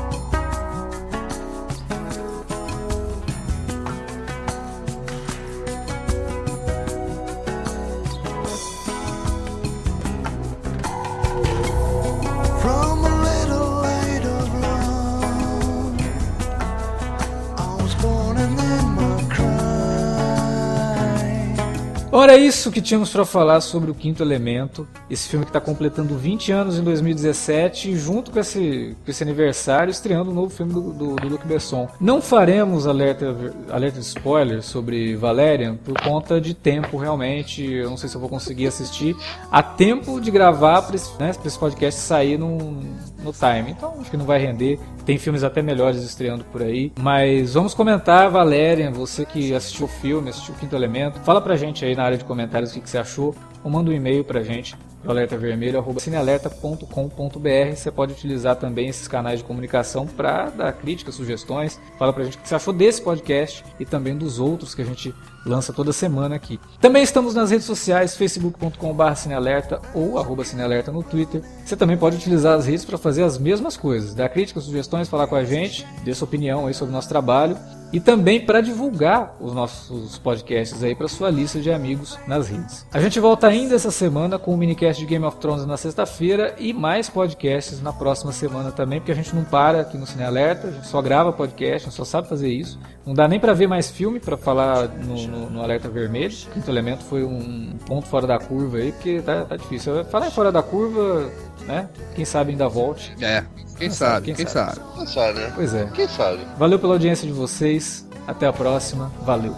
[22.25, 25.61] Ora, é isso que tínhamos para falar sobre o Quinto Elemento, esse filme que está
[25.61, 30.49] completando 20 anos em 2017, e junto com esse, com esse aniversário, estreando um novo
[30.49, 31.87] filme do, do, do Luc Besson.
[32.01, 33.37] Não faremos alerta,
[33.71, 37.63] alerta de spoiler sobre Valerian por conta de tempo, realmente.
[37.63, 39.15] Eu não sei se eu vou conseguir assistir
[39.53, 42.83] a tempo de gravar para esse, né, esse podcast sair no,
[43.25, 43.71] no time.
[43.71, 44.79] Então acho que não vai render.
[45.05, 46.93] Tem filmes até melhores estreando por aí.
[47.01, 51.21] Mas vamos comentar, Valerian, você que assistiu o filme, assistiu o Quinto Elemento.
[51.21, 53.35] Fala pra gente aí na área de comentários o que, que você achou.
[53.63, 54.77] Ou manda um e-mail pra gente
[55.07, 57.75] alertavermelho.cinealerta.com.br.
[57.75, 61.81] Você pode utilizar também esses canais de comunicação para dar críticas, sugestões.
[61.99, 64.85] Fala pra gente o que você achou desse podcast e também dos outros que a
[64.85, 66.59] gente lança toda semana aqui.
[66.81, 71.43] Também estamos nas redes sociais, facebook.com.br cinealerta ou arroba cinealerta no Twitter.
[71.65, 75.27] Você também pode utilizar as redes para fazer as mesmas coisas, dar críticas, sugestões, falar
[75.27, 77.57] com a gente, dê sua opinião aí sobre o nosso trabalho
[77.95, 82.85] e também para divulgar os nossos podcasts aí para sua lista de amigos nas redes.
[82.93, 86.57] A gente volta ainda essa semana com o minicast de Game of Thrones na sexta-feira
[86.59, 90.25] e mais podcasts na próxima semana também, porque a gente não para aqui no Cine
[90.25, 92.81] Alerta, a gente só grava podcast, a gente só sabe fazer isso.
[93.07, 96.35] Não dá nem para ver mais filme para falar no, no, no, alerta vermelho.
[96.49, 100.05] O quinto elemento foi um ponto fora da curva aí, porque tá, tá difícil.
[100.07, 101.31] Falar em fora da curva,
[101.67, 101.89] né?
[102.15, 103.15] Quem sabe ainda volte.
[103.21, 103.45] É,
[103.77, 104.81] quem, sabe, quem, sabe.
[104.95, 105.53] Quem sabe, né?
[105.55, 105.85] Pois é.
[105.95, 106.39] Quem sabe.
[106.57, 108.09] Valeu pela audiência de vocês.
[108.27, 109.13] Até a próxima.
[109.23, 109.55] Valeu.